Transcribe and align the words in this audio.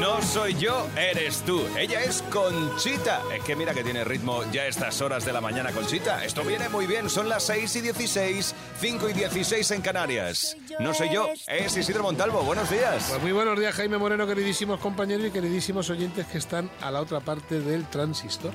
No 0.00 0.22
soy 0.22 0.54
yo, 0.54 0.86
eres 0.96 1.42
tú. 1.42 1.62
Ella 1.78 2.00
es 2.00 2.22
Conchita. 2.30 3.20
Es 3.36 3.44
que 3.44 3.54
mira 3.54 3.74
que 3.74 3.84
tiene 3.84 4.02
ritmo 4.02 4.42
ya 4.50 4.66
estas 4.66 5.02
horas 5.02 5.26
de 5.26 5.32
la 5.34 5.42
mañana, 5.42 5.72
Conchita. 5.72 6.24
Esto 6.24 6.42
viene 6.42 6.70
muy 6.70 6.86
bien. 6.86 7.10
Son 7.10 7.28
las 7.28 7.42
6 7.42 7.76
y 7.76 7.80
16, 7.82 8.54
5 8.80 9.10
y 9.10 9.12
16 9.12 9.70
en 9.72 9.82
Canarias. 9.82 10.56
No 10.78 10.94
soy 10.94 11.12
yo, 11.12 11.28
es 11.46 11.76
Isidro 11.76 12.02
Montalvo. 12.02 12.40
Buenos 12.44 12.70
días. 12.70 13.08
Pues 13.10 13.20
muy 13.20 13.32
buenos 13.32 13.60
días, 13.60 13.74
Jaime 13.74 13.98
Moreno, 13.98 14.26
queridísimos 14.26 14.80
compañeros 14.80 15.26
y 15.26 15.30
queridísimos 15.32 15.90
oyentes 15.90 16.24
que 16.28 16.38
están 16.38 16.70
a 16.80 16.90
la 16.90 17.02
otra 17.02 17.20
parte 17.20 17.60
del 17.60 17.84
transistor. 17.90 18.54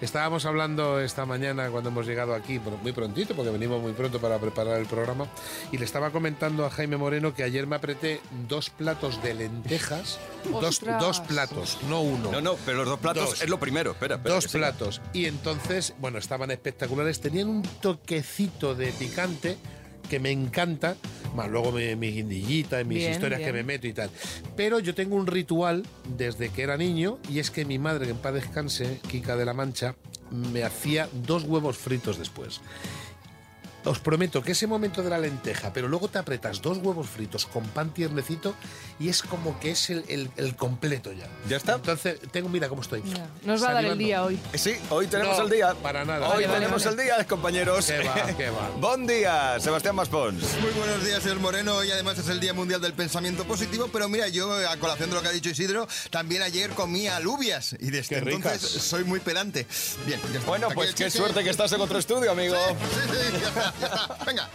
Estábamos 0.00 0.44
hablando 0.44 1.00
esta 1.00 1.24
mañana 1.24 1.68
cuando 1.70 1.90
hemos 1.90 2.06
llegado 2.06 2.34
aquí, 2.34 2.60
muy 2.82 2.92
prontito, 2.92 3.34
porque 3.34 3.50
venimos 3.50 3.80
muy 3.80 3.92
pronto 3.92 4.20
para 4.20 4.38
preparar 4.38 4.78
el 4.80 4.86
programa, 4.86 5.26
y 5.72 5.78
le 5.78 5.84
estaba 5.84 6.10
comentando 6.10 6.66
a 6.66 6.70
Jaime 6.70 6.96
Moreno 6.96 7.34
que 7.34 7.42
ayer 7.42 7.66
me 7.66 7.76
apreté 7.76 8.20
dos 8.48 8.70
platos 8.70 9.22
de 9.22 9.34
lentejas, 9.34 10.18
dos, 10.50 10.80
dos, 10.80 11.20
platos, 11.20 11.78
no 11.88 12.02
uno. 12.02 12.32
No, 12.32 12.40
no, 12.40 12.56
pero 12.66 12.78
los 12.78 12.88
dos 12.88 12.98
platos 12.98 13.40
es 13.40 13.48
lo 13.48 13.58
primero, 13.58 13.92
espera, 13.92 14.16
espera 14.16 14.34
Dos 14.34 14.48
platos. 14.48 15.00
Y 15.12 15.26
entonces, 15.26 15.94
bueno, 15.98 16.18
estaban 16.18 16.50
espectaculares, 16.50 17.20
tenían 17.20 17.48
un 17.48 17.62
toquecito 17.62 18.74
de 18.74 18.92
picante 18.92 19.56
que 20.08 20.20
me 20.20 20.30
encanta, 20.30 20.96
más 21.34 21.48
luego 21.50 21.72
mi, 21.72 21.96
mi 21.96 22.12
guindillita 22.12 22.80
y 22.80 22.84
mis 22.84 23.08
historias 23.08 23.40
que 23.40 23.52
me 23.52 23.62
meto 23.62 23.86
y 23.86 23.92
tal. 23.92 24.10
Pero 24.56 24.78
yo 24.78 24.94
tengo 24.94 25.16
un 25.16 25.26
ritual 25.26 25.84
desde 26.16 26.50
que 26.50 26.62
era 26.62 26.76
niño 26.76 27.18
y 27.28 27.38
es 27.38 27.50
que 27.50 27.64
mi 27.64 27.78
madre, 27.78 28.06
que 28.06 28.12
en 28.12 28.18
paz 28.18 28.34
descanse, 28.34 29.00
Kika 29.08 29.36
de 29.36 29.44
la 29.44 29.54
Mancha, 29.54 29.94
me 30.30 30.62
hacía 30.62 31.08
dos 31.12 31.44
huevos 31.44 31.76
fritos 31.76 32.18
después. 32.18 32.60
Os 33.84 33.98
prometo 33.98 34.42
que 34.42 34.52
ese 34.52 34.66
momento 34.66 35.02
de 35.02 35.10
la 35.10 35.18
lenteja, 35.18 35.72
pero 35.72 35.88
luego 35.88 36.08
te 36.08 36.18
apretas 36.18 36.62
dos 36.62 36.78
huevos 36.78 37.06
fritos 37.06 37.44
con 37.44 37.64
pan 37.64 37.92
tiernecito 37.92 38.54
y 38.98 39.10
es 39.10 39.22
como 39.22 39.60
que 39.60 39.72
es 39.72 39.90
el, 39.90 40.30
el, 40.36 40.56
completo 40.56 41.12
ya. 41.12 41.28
¿Ya 41.48 41.58
está? 41.58 41.74
Entonces, 41.74 42.18
tengo, 42.32 42.48
mira 42.48 42.68
cómo 42.68 42.80
estoy. 42.80 43.02
Nos 43.44 43.62
va 43.62 43.70
a 43.70 43.74
dar 43.74 43.84
el 43.84 43.98
día 43.98 44.24
hoy. 44.24 44.40
Sí, 44.54 44.76
hoy 44.88 45.06
tenemos 45.06 45.38
el 45.38 45.50
día. 45.50 45.74
Para 45.74 46.04
nada. 46.04 46.30
Hoy 46.30 46.44
tenemos 46.44 46.86
el 46.86 46.96
día, 46.96 47.26
compañeros. 47.26 47.86
Qué 47.86 47.98
va, 47.98 48.36
qué 48.36 48.50
va. 48.50 48.70
Buen 48.80 49.06
día, 49.06 49.60
Sebastián 49.60 49.96
Maspons. 49.96 50.42
Muy 50.62 50.70
buenos 50.72 51.04
días, 51.04 51.22
señor 51.22 51.40
Moreno. 51.40 51.76
Hoy 51.76 51.90
además 51.90 52.18
es 52.18 52.28
el 52.28 52.40
Día 52.40 52.54
Mundial 52.54 52.80
del 52.80 52.94
Pensamiento 52.94 53.44
Positivo, 53.44 53.90
pero 53.92 54.08
mira, 54.08 54.28
yo, 54.28 54.50
a 54.66 54.76
colación 54.78 55.10
de 55.10 55.16
lo 55.16 55.22
que 55.22 55.28
ha 55.28 55.32
dicho 55.32 55.50
Isidro, 55.50 55.86
también 56.08 56.40
ayer 56.40 56.70
comí 56.70 57.06
alubias 57.06 57.76
y 57.78 57.90
desde 57.90 58.18
entonces 58.18 58.62
soy 58.62 59.04
muy 59.04 59.20
pedante. 59.20 59.66
Bien, 60.06 60.20
ya 60.32 60.38
está. 60.38 60.48
Bueno, 60.48 60.68
pues 60.74 60.94
qué 60.94 61.10
suerte 61.10 61.44
que 61.44 61.50
estás 61.50 61.72
en 61.72 61.82
otro 61.82 61.98
estudio, 61.98 62.30
amigo. 62.30 62.56
Sí, 62.56 63.10
sí, 63.10 63.38
ya 63.40 63.48
está, 63.48 63.73
ya 63.80 63.86
está. 63.86 64.24
Venga. 64.24 64.48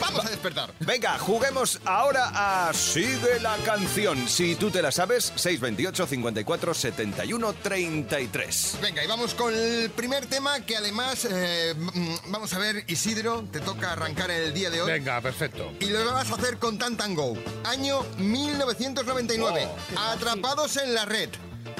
Vamos 0.00 0.24
a 0.24 0.28
despertar. 0.30 0.72
Venga, 0.80 1.18
juguemos 1.18 1.80
ahora 1.84 2.30
a 2.34 2.72
Sigue 2.72 3.40
la 3.40 3.56
canción. 3.58 4.28
Si 4.28 4.54
tú 4.56 4.70
te 4.70 4.82
la 4.82 4.92
sabes, 4.92 5.32
628 5.36 6.06
54 6.06 6.74
71 6.74 7.52
33. 7.54 8.78
Venga, 8.82 9.04
y 9.04 9.06
vamos 9.06 9.34
con 9.34 9.54
el 9.54 9.90
primer 9.90 10.26
tema 10.26 10.60
que 10.60 10.76
además, 10.76 11.26
eh, 11.30 11.74
mm, 11.76 12.30
vamos 12.30 12.52
a 12.54 12.58
ver, 12.58 12.84
Isidro, 12.88 13.44
te 13.50 13.60
toca 13.60 13.92
arrancar 13.92 14.30
el 14.30 14.52
día 14.52 14.70
de 14.70 14.82
hoy. 14.82 14.90
Venga, 14.90 15.20
perfecto. 15.20 15.72
Y 15.80 15.86
lo 15.86 16.04
vas 16.12 16.30
a 16.30 16.34
hacer 16.34 16.58
con 16.58 16.78
Tantango. 16.78 17.36
Año 17.64 18.04
1999. 18.18 19.68
Atrapados 19.96 20.76
en 20.76 20.94
la 20.94 21.04
red. 21.04 21.30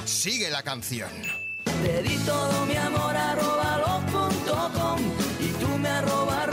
Sigue 0.05 0.49
la 0.49 0.63
canción. 0.63 1.09
Te 1.83 2.01
di 2.03 2.17
todo 2.19 2.65
mi 2.65 2.75
amor 2.75 3.15
arroba 3.15 3.77
los 3.77 3.95
y 5.39 5.47
tú 5.59 5.67
me 5.77 5.89
arroba, 5.89 6.43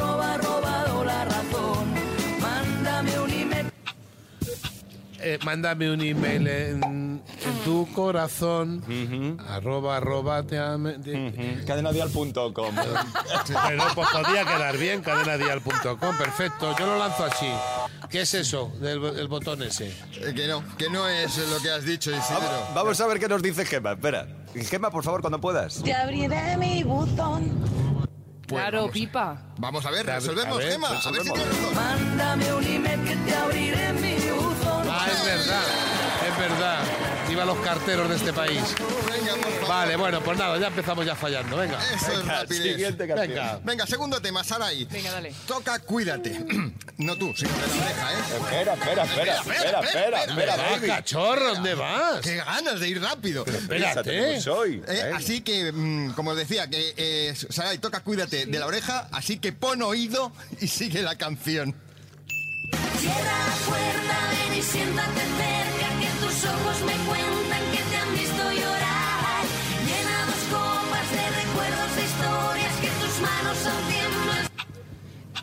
Eh, 5.25 5.39
mándame 5.45 5.91
un 5.91 6.01
email 6.01 6.47
en, 6.49 6.83
en 6.85 7.23
tu 7.65 7.87
corazón 7.93 8.83
arroba 9.49 9.97
arroba 9.99 10.43
te 10.43 10.59
ame- 10.59 10.99
de- 10.99 11.63
Cadenadial.com. 11.65 12.75
Pero 12.75 13.85
pues 13.95 14.09
podría 14.11 14.45
quedar 14.45 14.77
bien 14.77 15.01
cadenadial.com 15.03 16.19
perfecto 16.19 16.75
yo 16.79 16.87
lo 16.87 16.99
lanzo 16.99 17.25
así 17.25 17.47
¿qué 18.11 18.23
es 18.23 18.35
eso 18.35 18.73
del 18.81 19.05
el 19.19 19.29
botón 19.29 19.63
ese? 19.63 19.89
Eh, 20.17 20.33
que 20.35 20.47
no, 20.49 20.63
que 20.77 20.91
no 20.91 21.09
es 21.09 21.39
lo 21.51 21.59
que 21.61 21.71
has 21.71 21.85
dicho, 21.85 22.11
Isidro. 22.11 22.69
Vamos 22.75 23.01
a 23.01 23.07
ver 23.07 23.19
qué 23.21 23.29
nos 23.29 23.43
dice 23.43 23.65
Gema. 23.65 23.93
Espera. 23.93 24.27
Gema, 24.55 24.91
por 24.91 25.03
favor, 25.05 25.21
cuando 25.23 25.41
puedas. 25.41 25.83
Te 25.83 25.95
abriré 25.95 26.57
mi 26.59 26.83
buzón. 26.83 27.51
claro, 28.47 28.91
pipa. 28.91 29.41
Vamos 29.59 29.87
a 29.87 29.91
ver, 29.91 30.11
A 30.11 30.15
ver, 30.19 30.23
resolvemos, 30.23 30.57
a 30.57 30.59
ver, 30.59 30.73
Gema. 30.73 30.89
A 30.89 30.91
ver 30.93 31.01
si 31.03 31.09
resolvemos. 31.11 31.39
tienes 31.39 31.63
razón. 31.63 31.75
Mándame 31.75 32.53
un 32.55 32.65
email 32.65 33.01
que 33.05 33.17
te 33.17 33.35
abriré 33.35 33.93
mi 33.95 34.15
buzón. 34.31 34.62
Ah 35.05 35.11
es 35.11 35.25
verdad 35.25 35.63
es 36.29 36.39
verdad 36.39 36.79
viva 37.29 37.45
los 37.45 37.59
carteros 37.59 38.09
de 38.09 38.17
este 38.17 38.33
país 38.33 38.63
Venga, 39.11 39.33
por 39.35 39.53
favor. 39.53 39.69
vale 39.69 39.97
bueno 39.97 40.21
pues 40.23 40.39
nada 40.39 40.59
ya 40.59 40.67
empezamos 40.69 41.07
ya 41.07 41.15
fallando 41.15 41.57
venga 41.57 41.79
Eso 41.95 42.13
es 42.13 42.27
rapidez. 42.27 42.63
Siguiente 42.75 43.07
canción. 43.09 43.29
venga 43.29 43.61
Venga, 43.65 43.87
segundo 43.87 44.21
tema, 44.21 44.45
Sarai. 44.45 44.85
Venga, 44.87 45.11
dale. 45.13 45.33
Toca 45.47 45.79
Cuídate. 45.79 46.39
no 46.99 47.17
tú, 47.17 47.33
sino 47.37 47.51
de 47.51 47.57
la 47.59 47.85
oreja, 47.85 48.13
¿eh? 48.13 48.17
Espera, 48.37 48.75
espera, 48.75 49.03
espera, 49.05 49.35
espera, 49.35 49.81
espera, 49.81 50.25
espera, 50.25 50.57
baby. 50.57 50.87
cachorro 50.89 51.55
¿dónde 51.55 51.75
vas? 51.75 52.21
Qué 52.23 52.37
ganas 52.37 52.81
de 52.81 52.89
ir 52.89 53.01
rápido. 53.01 53.45
espérate 53.47 54.41
soy. 54.41 54.83
Eh, 54.87 55.13
así 55.15 55.41
que, 55.41 55.73
mm, 55.73 56.13
como 56.13 56.31
os 56.33 56.37
decía, 56.37 56.69
que 56.69 56.95
eh, 56.97 57.35
Sarai, 57.51 57.79
toca 57.79 58.01
Cuídate 58.01 58.47
de 58.47 58.59
la 58.59 58.67
oreja, 58.67 59.09
así 59.13 59.39
que 59.39 59.53
pon 59.53 59.81
oído 59.83 60.33
y 60.61 60.69
sigue 60.69 61.03
la 61.03 61.17
canción. 61.17 61.75
Cierra 63.03 63.37
la 63.51 63.57
puerta, 63.69 64.17
ven 64.31 64.59
y 64.59 64.63
siéntate 64.63 65.23
cerca, 65.41 65.89
que 66.01 66.11
tus 66.23 66.37
ojos 66.55 66.77
me 66.87 66.97
cuentan 67.09 67.63
que 67.73 67.83
te 67.91 67.97
han 67.97 68.13
visto 68.15 68.43
llorar. 68.53 69.43
Llena 69.89 70.17
dos 70.31 70.43
copas 70.55 71.07
de 71.11 71.25
recuerdos, 71.43 71.91
de 71.97 72.03
historias, 72.11 72.75
que 72.83 72.91
tus 73.03 73.15
manos 73.21 73.57
son 73.67 73.81
tiemblos. 73.91 74.43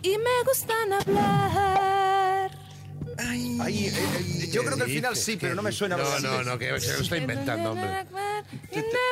Y 0.01 0.17
me 0.17 0.35
gustan 0.45 0.93
hablar. 0.93 2.51
Ay, 3.61 3.87
eh, 3.87 3.93
eh, 3.93 4.49
yo 4.53 4.63
creo 4.63 4.77
que 4.77 4.83
al 4.83 4.89
final 4.89 5.15
sí, 5.17 5.37
pero 5.39 5.53
no 5.53 5.61
me 5.61 5.73
suena. 5.73 5.97
no 5.97 6.19
no 6.21 6.43
no 6.43 6.57
que, 6.57 6.67
que 6.67 6.71
lo 6.71 6.77
estoy 6.77 7.19
inventando 7.19 7.71
hombre 7.71 8.05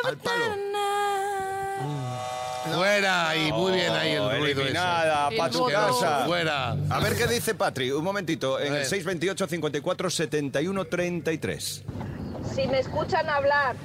Al 0.05 0.17
palo. 0.17 0.55
Fuera 2.77 3.35
y 3.35 3.51
muy 3.51 3.71
bien 3.73 3.91
ahí 3.91 4.11
el 4.11 4.19
ruido 4.29 4.45
ese. 4.45 4.61
eliminada, 4.61 5.29
El 5.29 5.37
casa. 5.37 6.25
fuera 6.25 6.71
A 6.89 6.99
ver 6.99 7.15
qué 7.17 7.27
dice 7.27 7.55
Patri. 7.55 7.91
Un 7.91 8.03
momentito. 8.03 8.59
En 8.59 8.67
el 8.67 8.73
ver. 8.73 8.85
628 8.85 9.47
54 9.47 10.09
71 10.09 10.85
33. 10.85 11.83
Si 12.55 12.67
me 12.67 12.79
escuchan 12.79 13.29
hablar, 13.29 13.75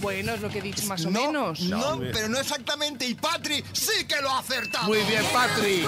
Bueno, 0.00 0.32
es 0.32 0.40
lo 0.40 0.48
que 0.48 0.58
he 0.58 0.62
dicho 0.62 0.86
más 0.86 1.04
o 1.04 1.10
no, 1.10 1.26
menos. 1.26 1.60
No, 1.60 1.98
pero 2.12 2.28
no 2.28 2.38
exactamente. 2.38 3.06
Y 3.06 3.14
Patri 3.14 3.64
sí 3.72 4.04
que 4.06 4.20
lo 4.22 4.30
ha 4.30 4.38
acertado. 4.38 4.86
muy 4.86 4.98
bien 4.98 5.24
Patri 5.32 5.84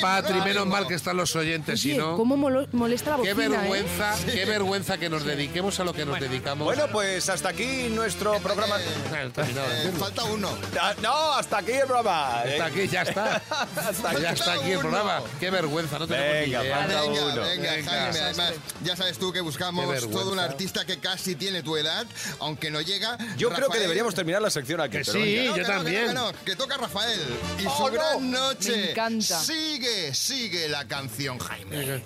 Patri 0.00 0.40
menos 0.40 0.66
mal 0.66 0.86
que 0.86 0.94
están 0.94 1.16
los 1.16 1.34
oyentes 1.36 1.80
si 1.80 1.96
no 1.96 2.16
¿cómo 2.16 2.36
molesta 2.36 3.16
la 3.16 3.22
Qué 3.22 3.32
bocina, 3.34 3.56
eh? 3.56 3.58
vergüenza, 3.58 4.14
qué 4.26 4.44
vergüenza 4.44 4.98
que 4.98 5.08
nos 5.08 5.24
dediquemos 5.24 5.78
a 5.80 5.84
lo 5.84 5.92
que 5.92 6.04
nos 6.04 6.18
dedicamos. 6.20 6.64
Bueno, 6.64 6.86
pues 6.92 7.28
hasta 7.28 7.50
aquí 7.50 7.88
nuestro 7.90 8.38
programa. 8.40 8.76
Ah, 9.12 9.22
el 9.22 9.32
terminado, 9.32 9.66
Eh, 9.70 9.76
entiendo. 9.76 10.00
falta 10.00 10.24
uno. 10.24 10.50
Ah, 10.80 10.94
No, 11.02 11.32
hasta 11.34 11.58
aquí 11.58 11.72
el 11.72 11.86
programa. 11.86 12.42
Eh, 12.46 12.60
aquí, 12.60 12.88
ya 12.88 13.02
está. 13.02 13.42
ya 14.20 14.30
está 14.30 14.52
aquí 14.54 14.72
el 14.72 14.78
programa. 14.78 15.22
Qué 15.40 15.50
vergüenza, 15.50 15.98
no 15.98 16.06
tenemos 16.06 16.32
Venga, 16.34 16.60
ni 16.60 16.64
idea. 16.66 16.76
falta 16.76 17.00
Venga, 17.02 17.12
uno. 17.24 17.40
venga, 17.42 17.72
Venga. 17.72 17.90
Jaime. 17.90 18.20
Además, 18.20 18.52
ya 18.82 18.96
sabes 18.96 19.18
tú 19.18 19.32
que 19.32 19.34
Qué 19.38 19.40
buscamos 19.40 20.10
todo 20.10 20.32
un 20.32 20.38
artista 20.38 20.84
que 20.86 20.98
casi 20.98 21.34
tiene 21.36 21.62
tu 21.62 21.76
edad, 21.76 22.06
aunque 22.40 22.70
no 22.70 22.80
llega. 22.80 23.18
Yo 23.36 23.50
creo 23.50 23.68
que 23.68 23.78
deberíamos 23.78 24.14
terminar 24.14 24.40
la 24.42 24.50
sección 24.50 24.80
aquí. 24.80 24.98
Que 24.98 25.04
sí. 25.04 25.44
yo 25.44 25.54
que 25.54 25.60
no, 25.60 25.66
que 25.66 25.72
también. 25.72 26.14
no, 26.14 26.26
que 26.28 26.32
no, 26.38 26.44
que 26.44 26.56
toca 26.56 26.76
Rafael 26.76 27.20
y 27.60 27.66
Oh, 27.66 27.76
su 27.76 27.82
no. 27.84 27.90
gran 27.92 28.30
noche. 28.30 28.70
Me 28.76 28.90
encanta. 28.92 29.40
Sigue, 29.40 29.83
sigue 30.12 30.68
la 30.68 30.86
canción, 30.86 31.38
Jaime. 31.38 32.02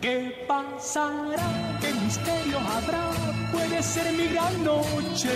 ¿Qué 0.00 0.44
pasará? 0.46 1.78
¿Qué 1.80 1.92
misterio 1.94 2.58
habrá? 2.58 3.10
Puede 3.52 3.82
ser 3.82 4.12
mi 4.12 4.28
gran 4.28 4.64
noche. 4.64 5.30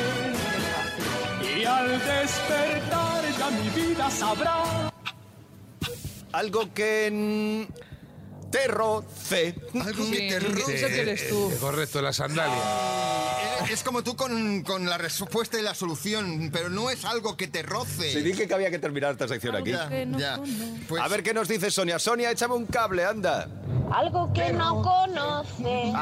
Y 1.58 1.64
al 1.64 1.88
despertar 1.88 3.24
ya 3.38 3.50
mi 3.50 3.68
vida 3.70 4.10
sabrá. 4.10 4.90
Algo 6.32 6.72
que. 6.72 7.68
Mm, 8.52 8.62
te 8.62 8.68
roce. 8.68 9.54
Algo 9.74 10.10
que 10.10 10.28
te 10.28 10.40
roce. 10.40 10.74
Eso 10.76 10.86
que 10.88 11.00
eres 11.00 11.28
tú. 11.28 11.50
Eh, 11.52 11.56
correcto, 11.60 12.02
la 12.02 12.12
sandalia. 12.12 12.56
Eh, 12.56 13.72
Es 13.72 13.82
como 13.82 14.02
tú 14.02 14.16
con, 14.16 14.62
con 14.62 14.86
la 14.88 14.98
respuesta 14.98 15.58
y 15.58 15.62
la 15.62 15.74
solución, 15.74 16.50
pero 16.52 16.68
no 16.68 16.90
es 16.90 17.04
algo 17.04 17.36
que 17.36 17.46
te 17.48 17.62
roce. 17.62 18.12
Sí, 18.12 18.20
dije 18.20 18.46
que 18.48 18.54
había 18.54 18.70
que 18.70 18.78
terminar 18.78 19.12
esta 19.12 19.28
sección 19.28 19.54
aquí. 19.56 19.70
Ya, 19.70 19.88
ya. 20.18 20.40
Pues- 20.88 21.00
A 21.02 21.08
ver 21.08 21.22
qué 21.22 21.32
nos 21.32 21.48
dice 21.48 21.70
Sonia. 21.70 21.98
Sonia, 21.98 22.30
échame 22.30 22.54
un 22.54 22.66
cable, 22.66 23.04
anda. 23.04 23.48
Algo 23.92 24.32
que 24.32 24.52
no 24.52 24.82
conoce. 24.82 25.92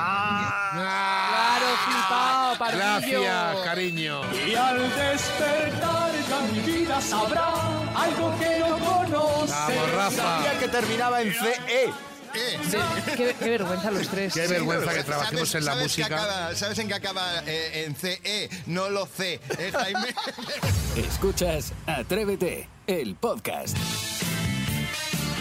Claro, 0.72 1.66
flipado, 1.86 2.58
pardillo. 2.58 3.22
Gracias, 3.22 3.64
cariño. 3.64 4.20
Y 4.46 4.54
al 4.54 4.78
despertar 4.96 6.10
ya 6.28 6.40
mi 6.52 6.60
vida 6.60 7.00
sabrá 7.00 7.52
algo 7.94 8.34
que 8.38 8.58
no 8.60 8.78
conoce. 8.78 9.52
Vamos, 9.52 9.92
Rafa. 9.94 10.16
Sabía 10.16 10.58
que 10.58 10.68
terminaba 10.68 11.20
en 11.22 11.32
CE. 11.32 11.90
Eh, 12.34 12.58
Sí, 12.70 12.76
qué, 13.16 13.34
qué 13.38 13.50
vergüenza 13.50 13.90
los 13.90 14.08
tres. 14.08 14.32
Qué 14.34 14.46
vergüenza 14.46 14.84
que 14.86 14.90
¿sabes- 14.92 15.06
trabajemos 15.06 15.54
en 15.54 15.64
la 15.64 15.72
sabes 15.72 15.94
que 15.94 16.02
música. 16.02 16.22
acaba- 16.22 16.54
¿Sabes 16.54 16.78
en 16.78 16.88
qué 16.88 16.94
acaba 16.94 17.42
eh, 17.46 17.84
en 17.86 17.94
CE? 17.96 18.48
No 18.66 18.88
lo 18.90 19.06
sé. 19.06 19.40
Es 19.58 19.74
Jaime. 19.74 20.14
Escuchas 20.96 21.72
Atrévete, 21.86 22.68
el 22.86 23.16
podcast. 23.16 23.76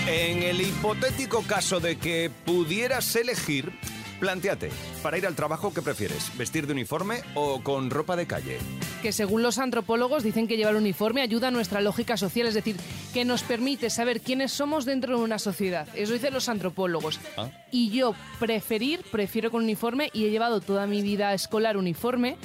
En 0.07 0.41
el 0.41 0.61
hipotético 0.61 1.43
caso 1.43 1.79
de 1.79 1.97
que 1.99 2.31
pudieras 2.45 3.15
elegir, 3.15 3.71
planteate, 4.19 4.69
para 5.01 5.17
ir 5.17 5.25
al 5.25 5.35
trabajo, 5.35 5.73
¿qué 5.73 5.81
prefieres? 5.81 6.35
¿Vestir 6.37 6.67
de 6.67 6.73
uniforme 6.73 7.21
o 7.35 7.63
con 7.63 7.89
ropa 7.89 8.15
de 8.15 8.27
calle? 8.27 8.57
que 9.01 9.11
según 9.13 9.43
los 9.43 9.59
antropólogos 9.59 10.23
dicen 10.23 10.47
que 10.47 10.57
llevar 10.57 10.75
uniforme 10.75 11.21
ayuda 11.21 11.47
a 11.47 11.51
nuestra 11.51 11.79
lógica 11.81 12.17
social, 12.17 12.47
es 12.47 12.53
decir, 12.53 12.75
que 13.13 13.23
nos 13.23 13.43
permite 13.43 13.89
saber 13.89 14.21
quiénes 14.21 14.51
somos 14.51 14.85
dentro 14.85 15.17
de 15.17 15.23
una 15.23 15.39
sociedad. 15.39 15.87
Eso 15.95 16.13
dicen 16.13 16.33
los 16.33 16.49
antropólogos. 16.49 17.19
Ah. 17.37 17.49
Y 17.71 17.89
yo 17.91 18.13
preferir, 18.39 19.01
prefiero 19.11 19.51
con 19.51 19.63
uniforme 19.63 20.09
y 20.13 20.25
he 20.25 20.31
llevado 20.31 20.59
toda 20.59 20.85
mi 20.85 21.01
vida 21.01 21.33
escolar 21.33 21.77
uniforme 21.77 22.37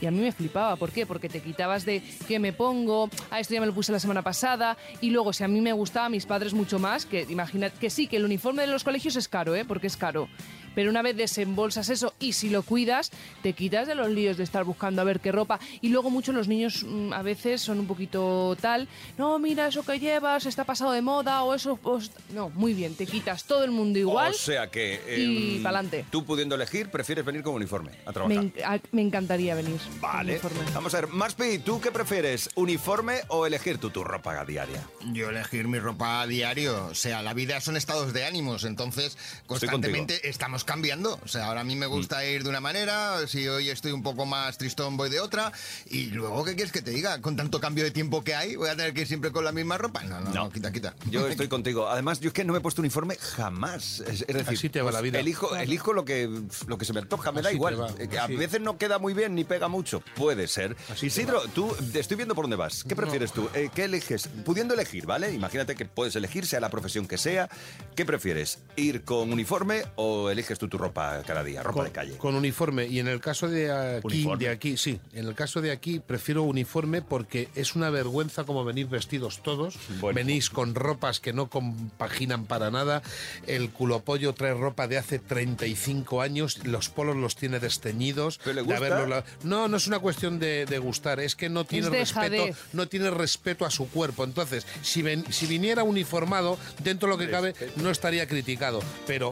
y 0.00 0.06
a 0.06 0.10
mí 0.10 0.20
me 0.20 0.32
flipaba. 0.32 0.76
¿Por 0.76 0.90
qué? 0.90 1.06
Porque 1.06 1.28
te 1.28 1.40
quitabas 1.40 1.84
de 1.84 2.02
qué 2.28 2.38
me 2.38 2.52
pongo, 2.52 3.08
a 3.30 3.40
esto 3.40 3.54
ya 3.54 3.60
me 3.60 3.66
lo 3.66 3.74
puse 3.74 3.92
la 3.92 4.00
semana 4.00 4.22
pasada 4.22 4.76
y 5.00 5.10
luego 5.10 5.32
si 5.32 5.44
a 5.44 5.48
mí 5.48 5.60
me 5.60 5.72
gustaba, 5.72 6.06
a 6.06 6.10
mis 6.10 6.26
padres 6.26 6.52
mucho 6.52 6.78
más, 6.78 7.06
que 7.06 7.26
imagina 7.28 7.70
que 7.70 7.88
sí, 7.88 8.06
que 8.06 8.16
el 8.16 8.24
uniforme 8.24 8.62
de 8.62 8.68
los 8.68 8.84
colegios 8.84 9.16
es 9.16 9.28
caro, 9.28 9.54
¿eh? 9.54 9.64
Porque 9.64 9.86
es 9.86 9.96
caro. 9.96 10.28
Pero 10.74 10.90
una 10.90 11.02
vez 11.02 11.16
desembolsas 11.16 11.88
eso 11.88 12.14
y 12.18 12.32
si 12.32 12.48
lo 12.50 12.62
cuidas, 12.62 13.10
te 13.42 13.52
quitas 13.52 13.86
de 13.86 13.94
los 13.94 14.08
líos 14.10 14.36
de 14.36 14.44
estar 14.44 14.64
buscando 14.64 15.02
a 15.02 15.04
ver 15.04 15.20
qué 15.20 15.32
ropa. 15.32 15.58
Y 15.80 15.88
luego 15.88 16.10
muchos 16.10 16.34
los 16.34 16.48
niños 16.48 16.84
mm, 16.84 17.12
a 17.12 17.22
veces 17.22 17.60
son 17.62 17.80
un 17.80 17.86
poquito 17.86 18.56
tal, 18.60 18.88
no, 19.18 19.38
mira 19.38 19.68
eso 19.68 19.84
que 19.84 19.98
llevas, 19.98 20.46
está 20.46 20.64
pasado 20.64 20.92
de 20.92 21.02
moda 21.02 21.42
o 21.44 21.54
eso... 21.54 21.76
pues, 21.76 22.10
no, 22.32 22.50
muy 22.50 22.74
bien, 22.74 22.94
te 22.94 23.06
quitas 23.06 23.44
todo 23.44 23.64
el 23.64 23.70
mundo 23.70 23.98
igual. 23.98 24.32
O 24.32 24.36
sea 24.36 24.70
que... 24.70 25.00
y 25.18 25.56
em, 25.56 25.62
pa'lante. 25.62 26.04
Tú 26.10 26.24
pudiendo 26.24 26.54
elegir, 26.54 26.88
prefieres 26.90 27.24
venir 27.24 27.42
con 27.42 27.54
uniforme 27.54 27.92
a 28.06 28.12
trabajar. 28.12 28.36
me, 28.36 28.52
en- 28.56 28.64
a- 28.64 28.80
me 28.92 29.02
encantaría 29.02 29.54
venir. 29.54 29.78
con 29.78 30.00
Vale. 30.00 30.32
uniforme. 30.32 30.60
Vamos 30.74 30.94
a 30.94 31.00
ver, 31.00 31.08
Maspi, 31.08 31.58
¿tú 31.58 31.80
qué 31.80 31.90
prefieres? 31.92 32.50
¿Uniforme 32.54 33.20
o 33.28 33.46
elegir 33.46 33.78
tú 33.78 33.90
tu 33.90 34.02
ropa 34.04 34.44
diaria? 34.44 34.82
Yo 35.12 35.30
elegir 35.30 35.68
mi 35.68 35.78
ropa 35.78 36.22
a 36.22 36.26
diario. 36.26 36.86
O 36.86 36.94
sea, 36.94 37.22
la 37.22 37.34
vida 37.34 37.60
son 37.60 37.76
estados 37.76 38.12
de 38.12 38.24
ánimos. 38.24 38.64
Entonces, 38.64 39.16
constantemente 39.46 40.28
estamos 40.28 40.63
cambiando. 40.64 41.18
O 41.24 41.28
sea, 41.28 41.46
ahora 41.46 41.60
a 41.60 41.64
mí 41.64 41.76
me 41.76 41.86
gusta 41.86 42.18
Mm. 42.20 42.28
ir 42.34 42.42
de 42.44 42.48
una 42.50 42.60
manera. 42.60 43.26
Si 43.26 43.46
hoy 43.48 43.70
estoy 43.70 43.92
un 43.92 44.02
poco 44.02 44.26
más 44.26 44.58
tristón, 44.58 44.96
voy 44.96 45.10
de 45.10 45.20
otra. 45.20 45.52
Y 45.86 46.06
luego, 46.06 46.44
¿qué 46.44 46.54
quieres 46.54 46.72
que 46.72 46.82
te 46.82 46.90
diga? 46.90 47.20
Con 47.20 47.36
tanto 47.36 47.60
cambio 47.60 47.84
de 47.84 47.90
tiempo 47.90 48.22
que 48.24 48.34
hay, 48.34 48.56
¿voy 48.56 48.68
a 48.68 48.76
tener 48.76 48.92
que 48.94 49.02
ir 49.02 49.06
siempre 49.06 49.30
con 49.32 49.44
la 49.44 49.52
misma 49.52 49.78
ropa? 49.78 50.02
No, 50.04 50.20
no, 50.20 50.30
no, 50.32 50.50
quita, 50.50 50.72
quita. 50.72 50.94
Yo 51.10 51.26
estoy 51.28 51.48
contigo. 51.48 51.88
Además, 51.88 52.20
yo 52.20 52.28
es 52.28 52.34
que 52.34 52.44
no 52.44 52.52
me 52.52 52.58
he 52.58 52.62
puesto 52.62 52.80
uniforme 52.82 53.16
jamás. 53.16 54.00
Es, 54.00 54.22
es 54.26 54.26
decir, 54.28 54.54
Así 54.58 54.68
te 54.68 54.82
va 54.82 54.90
la 54.92 55.00
vida. 55.00 55.18
Elijo, 55.20 55.54
elijo 55.56 55.92
lo 55.92 56.04
que, 56.04 56.28
lo 56.66 56.78
que 56.78 56.84
se 56.84 56.92
me 56.92 57.00
antoja, 57.00 57.32
me 57.32 57.42
da 57.42 57.48
Así 57.48 57.54
te 57.54 57.56
igual. 57.56 57.94
Eh, 57.98 58.18
A 58.18 58.26
veces 58.26 58.60
no 58.60 58.78
queda 58.78 58.98
muy 58.98 59.14
bien 59.14 59.34
ni 59.34 59.44
pega 59.44 59.68
mucho. 59.68 60.02
Puede 60.16 60.48
ser. 60.48 60.76
Así 60.90 61.06
Isidro, 61.06 61.42
tú 61.54 61.74
te 61.92 62.00
estoy 62.00 62.16
viendo 62.16 62.34
por 62.34 62.44
dónde 62.44 62.56
vas. 62.56 62.84
¿Qué 62.84 62.96
prefieres 62.96 63.32
tú? 63.32 63.48
Eh, 63.54 63.70
¿Qué 63.74 63.84
eliges? 63.84 64.28
Pudiendo 64.44 64.74
elegir, 64.74 65.06
¿vale? 65.06 65.32
Imagínate 65.32 65.74
que 65.74 65.84
puedes 65.84 66.16
elegir, 66.16 66.46
sea 66.46 66.60
la 66.60 66.70
profesión 66.70 67.06
que 67.06 67.18
sea. 67.18 67.48
¿Qué 67.96 68.04
prefieres? 68.04 68.58
¿Ir 68.76 69.04
con 69.04 69.32
uniforme 69.32 69.84
o 69.96 70.30
eliges 70.30 70.53
tú 70.58 70.68
tu 70.68 70.78
ropa 70.78 71.22
cada 71.26 71.42
día? 71.44 71.62
Ropa 71.62 71.74
con, 71.76 71.84
de 71.86 71.92
calle. 71.92 72.16
con 72.18 72.34
uniforme. 72.34 72.86
Y 72.86 72.98
en 73.00 73.08
el 73.08 73.20
caso 73.20 73.48
de 73.48 73.70
aquí, 73.72 74.06
Uniforme. 74.06 74.44
de 74.44 74.50
aquí, 74.50 74.76
sí, 74.76 75.00
en 75.12 75.26
el 75.26 75.34
caso 75.34 75.60
de 75.60 75.70
aquí 75.70 76.00
prefiero 76.00 76.42
uniforme 76.42 77.02
porque 77.02 77.48
es 77.54 77.74
una 77.74 77.90
vergüenza 77.90 78.44
como 78.44 78.64
venir 78.64 78.86
vestidos 78.88 79.42
todos. 79.42 79.76
Bueno. 80.00 80.16
Venís 80.16 80.50
con 80.50 80.74
ropas 80.74 81.20
que 81.20 81.32
no 81.32 81.48
compaginan 81.50 82.46
para 82.46 82.70
nada. 82.70 83.02
El 83.46 83.70
culopollo 83.70 84.32
trae 84.34 84.54
ropa 84.54 84.86
de 84.88 84.98
hace 84.98 85.18
35 85.18 86.20
años, 86.22 86.64
los 86.64 86.88
polos 86.88 87.16
los 87.16 87.36
tiene 87.36 87.60
desteñidos. 87.60 88.38
¿Pero 88.42 88.54
le 88.54 88.62
de 88.62 88.66
gusta? 88.66 88.86
haberlo 88.86 89.06
la- 89.06 89.24
No, 89.42 89.68
no 89.68 89.76
es 89.76 89.86
una 89.86 89.98
cuestión 89.98 90.38
de, 90.38 90.66
de 90.66 90.78
gustar, 90.78 91.20
es 91.20 91.36
que 91.36 91.48
no 91.48 91.64
tiene 91.64 91.88
respeto, 91.90 92.56
no 92.72 92.88
tiene 92.88 93.10
respeto 93.10 93.64
a 93.64 93.70
su 93.70 93.88
cuerpo. 93.90 94.24
Entonces, 94.24 94.66
si, 94.82 95.02
ven- 95.02 95.24
si 95.32 95.46
viniera 95.46 95.82
uniformado, 95.82 96.58
dentro 96.82 97.08
de 97.08 97.14
lo 97.14 97.18
que 97.18 97.30
cabe, 97.30 97.54
no 97.76 97.90
estaría 97.90 98.26
criticado. 98.26 98.80
Pero, 99.06 99.30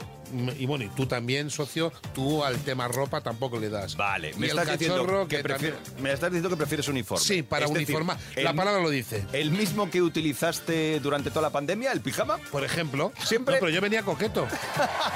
y 0.58 0.67
bueno, 0.67 0.84
y 0.84 0.88
tú 0.88 1.06
también, 1.06 1.50
socio, 1.50 1.93
tú 2.14 2.43
al 2.44 2.58
tema 2.58 2.88
ropa 2.88 3.20
tampoco 3.20 3.58
le 3.58 3.69
das. 3.69 3.96
Vale, 3.96 4.32
me 4.37 4.46
Y 4.46 4.50
el 4.50 4.58
estás 4.58 4.79
diciendo 4.79 5.02
cachorro 5.02 5.29
que, 5.29 5.37
que 5.37 5.44
prefier- 5.44 5.75
me 6.00 6.12
estás 6.12 6.31
diciendo 6.31 6.49
que 6.50 6.56
prefieres 6.56 6.88
uniforme. 6.88 7.25
Sí, 7.25 7.43
para 7.43 7.67
Es 7.67 7.73
decir, 7.73 7.88
uniformar. 7.88 8.19
el- 8.37 8.44
La 8.44 8.55
palabra 8.55 8.81
lo 8.82 8.90
dice. 8.90 9.25
¿El 9.32 9.50
mismo 9.50 9.90
que 9.90 10.02
utilizaste 10.02 11.00
durante 11.00 11.31
toda 11.31 11.43
la 11.43 11.50
pandemia, 11.50 11.93
el 11.93 12.00
pijama? 12.00 12.38
Por 12.50 12.64
ejemplo, 12.64 13.12
Siempre- 13.25 13.55
No, 13.56 13.61
pero 13.61 13.70
yo 13.73 13.81
venía 13.81 14.02
coqueto. 14.02 14.46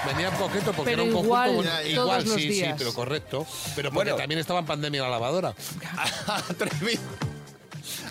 Venía 0.07 0.31
coqueto 0.33 0.73
porque 0.73 0.91
Pero 0.93 1.03
era 1.05 1.13
un 1.17 1.25
igual, 1.25 1.49
conjunto. 1.49 1.71
todos 1.71 1.89
igual, 1.91 2.25
los 2.25 2.35
sí, 2.35 2.53
sí, 2.53 2.67
pero 2.79 2.93
correcto. 2.95 3.47
Pero 3.75 3.91
porque 3.91 4.11
Bueno. 4.11 4.17
también 4.17 4.39
estaba 4.41 4.61
en 4.61 4.67
pandemia 4.67 5.03
la 5.03 5.11
lavadora. 5.11 5.55
Atrevido. 6.27 7.01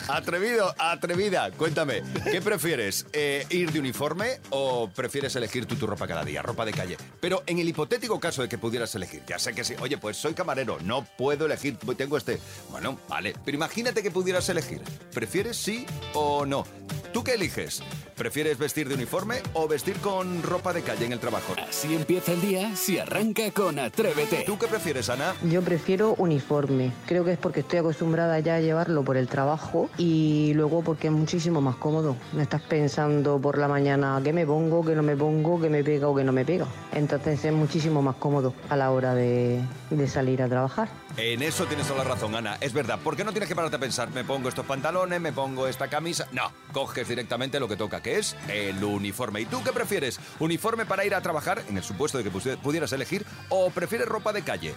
Atrevido, 0.08 0.74
atrevida, 0.78 1.50
cuéntame, 1.52 2.04
¿qué 2.32 2.40
prefieres? 2.40 3.08
Eh, 3.12 3.46
¿Ir 3.50 3.72
de 3.72 3.80
uniforme 3.80 4.40
o 4.52 4.88
prefieres 4.88 5.36
elegir 5.36 5.66
tú 5.66 5.76
tu 5.76 5.88
ropa 5.88 6.08
cada 6.08 6.24
día, 6.24 6.44
ropa 6.44 6.64
de 6.64 6.74
calle? 6.74 6.98
Pero 7.20 7.42
en 7.48 7.58
el 7.58 7.68
hipotético 7.68 8.20
caso 8.20 8.44
de 8.44 8.50
que 8.50 8.60
pudieras 8.60 8.94
elegir, 8.94 9.24
ya 9.28 9.40
sé 9.40 9.54
que 9.54 9.64
sí, 9.64 9.74
oye, 9.80 9.98
pues 9.98 10.18
soy 10.18 10.36
camarero, 10.36 10.78
no 10.84 11.08
puedo 11.18 11.48
elegir, 11.48 11.78
tengo 11.98 12.18
este. 12.18 12.40
Bueno, 12.70 13.00
vale, 13.10 13.34
pero 13.44 13.56
imagínate 13.56 14.04
que 14.04 14.12
pudieras 14.12 14.48
elegir, 14.50 14.82
¿prefieres 15.12 15.58
sí 15.58 15.88
o 16.14 16.46
no? 16.46 16.66
¿Tú 17.16 17.24
qué 17.24 17.36
eliges? 17.36 17.82
¿Prefieres 18.18 18.58
vestir 18.58 18.90
de 18.90 18.96
uniforme 18.96 19.38
o 19.54 19.70
vestir 19.70 19.96
con 20.00 20.44
ropa 20.44 20.74
de 20.74 20.82
calle 20.82 21.06
en 21.06 21.14
el 21.14 21.20
trabajo? 21.22 21.54
Así 21.66 21.96
empieza 21.96 22.34
el 22.34 22.42
día 22.42 22.76
si 22.76 23.00
arranca 23.00 23.50
con 23.52 23.80
Atrévete. 23.80 24.44
¿Tú 24.46 24.58
qué 24.58 24.68
prefieres, 24.68 25.10
Ana? 25.10 25.34
Yo 25.44 25.62
prefiero 25.62 26.16
uniforme. 26.16 26.92
Creo 27.06 27.24
que 27.24 27.32
es 27.32 27.38
porque 27.38 27.62
estoy 27.62 27.80
acostumbrada 27.80 28.38
ya 28.40 28.56
a 28.56 28.60
llevarlo 28.60 29.04
por 29.06 29.16
el 29.16 29.30
trabajo 29.30 29.90
y 29.98 30.52
luego 30.56 30.82
porque 30.84 31.08
es 31.08 31.14
muchísimo 31.14 31.62
más 31.62 31.78
cómodo. 31.78 32.18
No 32.34 32.42
estás 32.42 32.62
pensando 32.62 33.40
por 33.40 33.58
la 33.58 33.70
mañana 33.70 34.20
qué 34.22 34.34
me 34.34 34.46
pongo, 34.46 34.84
qué 34.84 34.94
no 34.94 35.02
me 35.02 35.16
pongo, 35.16 35.62
qué 35.62 35.70
me 35.70 35.86
pega 35.86 36.10
o 36.10 36.16
qué 36.18 36.26
no 36.26 36.34
me 36.34 36.44
pega. 36.44 36.68
Entonces 36.92 37.46
es 37.46 37.54
muchísimo 37.54 38.02
más 38.02 38.18
cómodo 38.18 38.54
a 38.68 38.76
la 38.76 38.92
hora 38.92 39.16
de, 39.16 39.62
de 39.90 40.08
salir 40.10 40.42
a 40.42 40.50
trabajar. 40.50 40.90
En 41.16 41.42
eso 41.42 41.66
tienes 41.66 41.88
toda 41.88 42.04
la 42.04 42.10
razón, 42.10 42.36
Ana. 42.36 42.58
Es 42.60 42.74
verdad. 42.74 43.00
¿Por 43.02 43.16
qué 43.16 43.24
no 43.24 43.32
tienes 43.32 43.48
que 43.48 43.56
pararte 43.56 43.78
a 43.78 43.80
pensar? 43.80 44.10
¿Me 44.12 44.26
pongo 44.26 44.50
estos 44.50 44.66
pantalones? 44.66 45.22
¿Me 45.22 45.32
pongo 45.32 45.66
esta 45.66 45.88
camisa? 45.88 46.28
No. 46.34 46.52
Coges 46.74 47.05
directamente 47.08 47.60
lo 47.60 47.68
que 47.68 47.76
toca, 47.76 48.02
que 48.02 48.20
es 48.20 48.36
el 48.50 48.84
uniforme. 48.84 49.42
¿Y 49.42 49.46
tú 49.46 49.64
qué 49.64 49.72
prefieres? 49.72 50.20
¿Uniforme 50.40 50.86
para 50.86 51.06
ir 51.06 51.16
a 51.16 51.22
trabajar, 51.22 51.64
en 51.70 51.78
el 51.78 51.84
supuesto 51.84 52.18
de 52.18 52.24
que 52.24 52.32
pudieras 52.32 52.92
elegir? 52.94 53.26
¿O 53.50 53.70
prefieres 53.70 54.08
ropa 54.08 54.34
de 54.34 54.42
calle? 54.42 54.74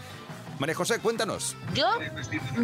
María 0.58 0.74
José, 0.74 0.98
cuéntanos. 0.98 1.54
Yo 1.74 1.86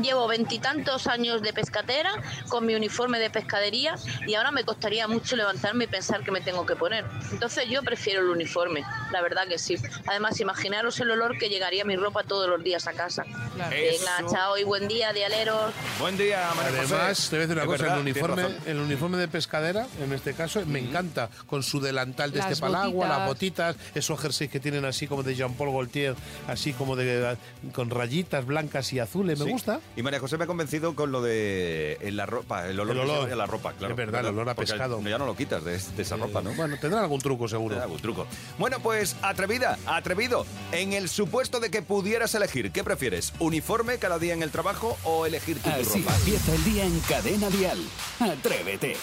llevo 0.03 0.27
veintitantos 0.27 1.07
años 1.07 1.43
de 1.43 1.53
pescatera 1.53 2.11
con 2.49 2.67
mi 2.67 2.75
uniforme 2.75 3.19
de 3.19 3.31
pescadería 3.31 3.95
y 4.27 4.35
ahora 4.35 4.51
me 4.51 4.65
costaría 4.65 5.07
mucho 5.07 5.37
levantarme 5.37 5.85
y 5.85 5.87
pensar 5.87 6.25
que 6.25 6.31
me 6.31 6.41
tengo 6.41 6.67
que 6.67 6.75
poner. 6.77 7.05
Entonces 7.31 7.69
yo 7.69 7.83
prefiero 7.83 8.21
el 8.21 8.29
uniforme, 8.29 8.85
la 9.13 9.23
verdad 9.23 9.47
que 9.49 9.59
sí. 9.59 9.77
Además, 10.07 10.41
imaginaros 10.41 10.99
el 11.01 11.11
olor 11.11 11.39
que 11.39 11.49
llegaría 11.49 11.85
mi 11.85 11.97
ropa 11.97 12.25
todos 12.25 12.49
los 12.49 12.63
días 12.65 12.87
a 12.87 12.93
casa. 12.93 13.25
Claro. 13.55 13.71
Venga, 13.71 14.19
Eso. 14.19 14.31
chao 14.31 14.59
y 14.59 14.65
buen 14.65 14.89
día, 14.89 15.13
dialeros. 15.13 15.73
Buen 16.01 16.17
día, 16.17 16.51
María 16.57 16.83
José. 16.83 16.95
Además, 16.95 17.29
te 17.31 17.37
voy 17.37 17.45
a 17.45 17.47
decir 17.47 17.57
una 17.57 17.63
Es 17.63 17.67
cosa, 17.69 17.83
verdad, 17.83 17.97
el 17.99 18.03
uniforme, 18.03 18.45
el 18.67 18.79
uniforme 18.79 19.19
de 19.19 19.29
pescadera, 19.29 19.87
en 20.03 20.13
este 20.13 20.35
caso, 20.35 20.65
me 20.67 20.81
encanta, 20.81 21.29
con 21.47 21.63
su 21.63 21.81
delantal 21.81 22.33
de 22.33 22.39
Las 22.39 22.51
este 22.53 22.61
palagua, 22.61 23.07
las 23.07 23.27
botitas. 23.29 23.75
botitas, 23.77 23.97
esos 23.97 24.21
jerseys 24.21 24.51
que 24.51 24.59
tienen 24.61 24.85
así 24.85 25.07
como 25.07 25.23
de 25.23 25.35
Jean-Paul 25.35 25.71
Gaultier, 25.71 26.15
así 26.49 26.73
como 26.73 26.97
de 26.97 27.37
con 27.73 27.84
rayitas 27.91 28.47
blancas 28.47 28.93
y 28.93 28.99
azules, 28.99 29.39
me 29.39 29.45
Sí. 29.47 29.51
gusta. 29.53 29.81
Y 29.97 30.03
María 30.03 30.21
José 30.21 30.37
me 30.39 30.45
ha 30.45 30.47
convencido 30.47 30.95
con 30.95 31.13
lo 31.13 31.23
de 31.23 31.99
en 32.01 32.17
la 32.17 32.27
ropa, 32.27 32.69
el 32.69 32.79
olor, 32.81 32.97
El 32.97 33.03
olor. 33.03 33.33
a 33.33 33.37
la 33.37 33.47
ropa, 33.47 33.73
claro. 33.73 33.93
Es 33.95 33.97
verdad, 33.99 34.21
el 34.21 34.27
olor 34.29 34.49
a 34.49 34.55
Porque 34.55 34.71
pescado. 34.73 35.01
Ya 35.03 35.19
no 35.19 35.27
lo 35.27 35.37
quitas 35.37 35.65
de, 35.65 35.79
de 35.79 36.03
esa 36.03 36.17
ropa, 36.17 36.43
¿no? 36.43 36.53
Bueno, 36.55 36.77
tendrá 36.81 37.01
algún 37.01 37.21
truco 37.21 37.49
seguro. 37.49 37.75
Te 37.75 37.79
da 37.79 37.85
algún 37.85 38.01
truco. 38.01 38.27
Bueno, 38.59 38.79
pues 38.81 39.17
atrevida, 39.23 39.79
atrevido. 39.87 40.47
En 40.73 40.93
el 40.93 41.09
supuesto 41.09 41.61
de 41.61 41.71
que 41.71 41.83
pudieras 41.83 42.35
elegir, 42.35 42.71
¿qué 42.73 42.83
prefieres? 42.85 43.33
¿Uniforme 43.39 43.99
cada 43.99 44.19
día 44.19 44.35
en 44.35 44.43
el 44.43 44.51
trabajo 44.51 44.97
o 45.05 45.27
elegir 45.27 45.59
tu 45.61 45.69
Así 45.71 46.01
ropa? 46.01 46.17
empieza 46.17 46.55
el 46.55 46.65
día 46.65 46.85
en 46.85 47.01
Cadena 47.01 47.51
Dial. 47.51 47.79
Atrévete. 48.21 48.97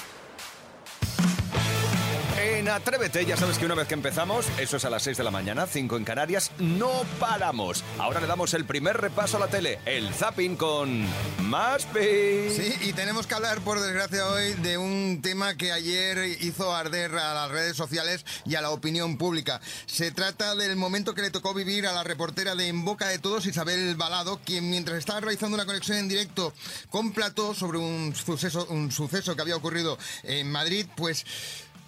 Atrévete. 2.71 3.25
Ya 3.25 3.35
sabes 3.35 3.57
que 3.57 3.65
una 3.65 3.75
vez 3.75 3.87
que 3.87 3.93
empezamos, 3.93 4.45
eso 4.57 4.77
es 4.77 4.85
a 4.85 4.89
las 4.89 5.03
6 5.03 5.17
de 5.17 5.23
la 5.23 5.31
mañana, 5.31 5.67
5 5.67 5.97
en 5.97 6.05
Canarias, 6.05 6.51
no 6.57 6.89
paramos. 7.19 7.83
Ahora 7.99 8.21
le 8.21 8.27
damos 8.27 8.53
el 8.53 8.65
primer 8.65 8.97
repaso 8.97 9.37
a 9.37 9.41
la 9.41 9.47
tele, 9.47 9.79
el 9.85 10.13
zapping 10.13 10.55
con 10.55 11.05
Maspi. 11.39 12.49
Sí, 12.49 12.73
y 12.81 12.93
tenemos 12.93 13.27
que 13.27 13.35
hablar, 13.35 13.59
por 13.61 13.79
desgracia, 13.79 14.25
hoy 14.27 14.53
de 14.55 14.77
un 14.77 15.21
tema 15.21 15.55
que 15.55 15.71
ayer 15.71 16.37
hizo 16.41 16.73
arder 16.73 17.15
a 17.15 17.33
las 17.33 17.51
redes 17.51 17.75
sociales 17.75 18.25
y 18.45 18.55
a 18.55 18.61
la 18.61 18.71
opinión 18.71 19.17
pública. 19.17 19.59
Se 19.85 20.11
trata 20.11 20.55
del 20.55 20.75
momento 20.75 21.13
que 21.13 21.21
le 21.21 21.31
tocó 21.31 21.53
vivir 21.53 21.87
a 21.87 21.93
la 21.93 22.03
reportera 22.03 22.55
de 22.55 22.67
En 22.69 22.85
Boca 22.85 23.09
de 23.09 23.19
Todos, 23.19 23.45
Isabel 23.45 23.95
Balado, 23.95 24.39
quien 24.45 24.69
mientras 24.69 24.97
estaba 24.97 25.19
realizando 25.19 25.55
una 25.55 25.65
conexión 25.65 25.97
en 25.97 26.07
directo 26.07 26.53
con 26.89 27.11
Plató 27.11 27.53
sobre 27.53 27.79
un 27.79 28.15
suceso, 28.15 28.65
un 28.69 28.91
suceso 28.91 29.35
que 29.35 29.41
había 29.41 29.55
ocurrido 29.55 29.97
en 30.23 30.51
Madrid, 30.51 30.85
pues 30.95 31.25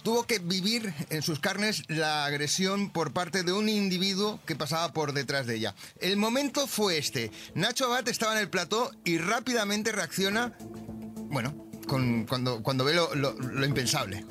tuvo 0.04 0.24
que 0.24 0.38
vivir 0.38 0.94
en 1.10 1.22
sus 1.22 1.40
carnes 1.40 1.82
la 1.88 2.26
agresión 2.26 2.90
por 2.90 3.12
parte 3.12 3.42
de 3.42 3.52
un 3.52 3.68
individuo 3.68 4.38
que 4.46 4.54
pasaba 4.54 4.92
por 4.92 5.14
detrás 5.14 5.46
de 5.46 5.56
ella. 5.56 5.74
El 5.98 6.16
momento 6.18 6.66
fue 6.68 6.98
este. 6.98 7.32
Nacho 7.54 7.86
Abad 7.86 8.06
estaba 8.08 8.34
en 8.34 8.38
el 8.40 8.50
plató 8.50 8.92
y 9.04 9.18
rápidamente 9.18 9.90
reacciona, 9.92 10.52
bueno, 11.30 11.54
con- 11.88 12.26
cuando, 12.26 12.84
ve 12.84 12.94
lo 12.94 13.64
impensable. 13.64 14.24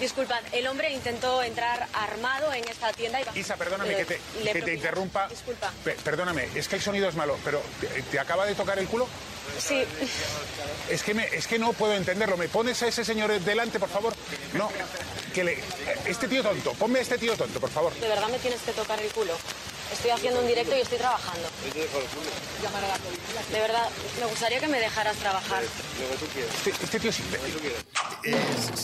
Disculpad, 0.00 0.40
el 0.52 0.66
hombre 0.68 0.90
intentó 0.92 1.42
entrar 1.42 1.88
armado 1.92 2.52
en 2.52 2.66
esta 2.68 2.92
tienda 2.92 3.20
y... 3.34 3.38
Isa, 3.40 3.56
perdóname 3.56 3.96
que 3.96 4.04
te, 4.04 4.20
que 4.52 4.74
interrumpa. 4.74 5.26
Disculpa. 5.28 5.72
Pe- 5.84 5.96
perdóname, 6.04 6.48
es 6.54 6.68
que 6.68 6.76
el 6.76 6.82
sonido 6.82 7.08
es 7.08 7.14
malo, 7.16 7.36
pero 7.44 7.60
¿te, 7.80 7.86
te 8.02 8.18
acaba 8.18 8.46
de 8.46 8.54
tocar 8.54 8.78
el 8.78 8.86
culo? 8.86 9.08
Sí. 9.58 9.84
Es 10.88 11.02
que, 11.02 11.14
me, 11.14 11.24
es 11.26 11.46
que 11.46 11.58
no 11.58 11.72
puedo 11.72 11.94
entenderlo. 11.94 12.36
¿Me 12.36 12.48
pones 12.48 12.80
a 12.82 12.86
ese 12.86 13.04
señor 13.04 13.32
delante, 13.40 13.80
por 13.80 13.88
favor? 13.88 14.14
No, 14.52 14.70
que 15.34 15.42
le... 15.42 15.58
Este 16.06 16.28
tío 16.28 16.42
tonto, 16.42 16.74
ponme 16.74 17.00
a 17.00 17.02
este 17.02 17.18
tío 17.18 17.34
tonto, 17.36 17.58
por 17.58 17.70
favor. 17.70 17.92
De 17.94 18.08
verdad 18.08 18.28
me 18.28 18.38
tienes 18.38 18.60
que 18.60 18.72
tocar 18.72 19.00
el 19.00 19.10
culo. 19.10 19.36
Estoy 19.92 20.10
haciendo 20.10 20.40
un 20.40 20.46
directo 20.46 20.76
y 20.76 20.80
estoy 20.80 20.98
trabajando. 20.98 21.48
De 23.52 23.60
verdad, 23.60 23.88
me 24.20 24.26
gustaría 24.26 24.60
que 24.60 24.68
me 24.68 24.78
dejaras 24.78 25.16
trabajar. 25.16 25.62
Este, 25.62 26.70
este 26.84 27.00
tío 27.00 27.10
es 27.10 27.20
imbécil. 27.20 27.72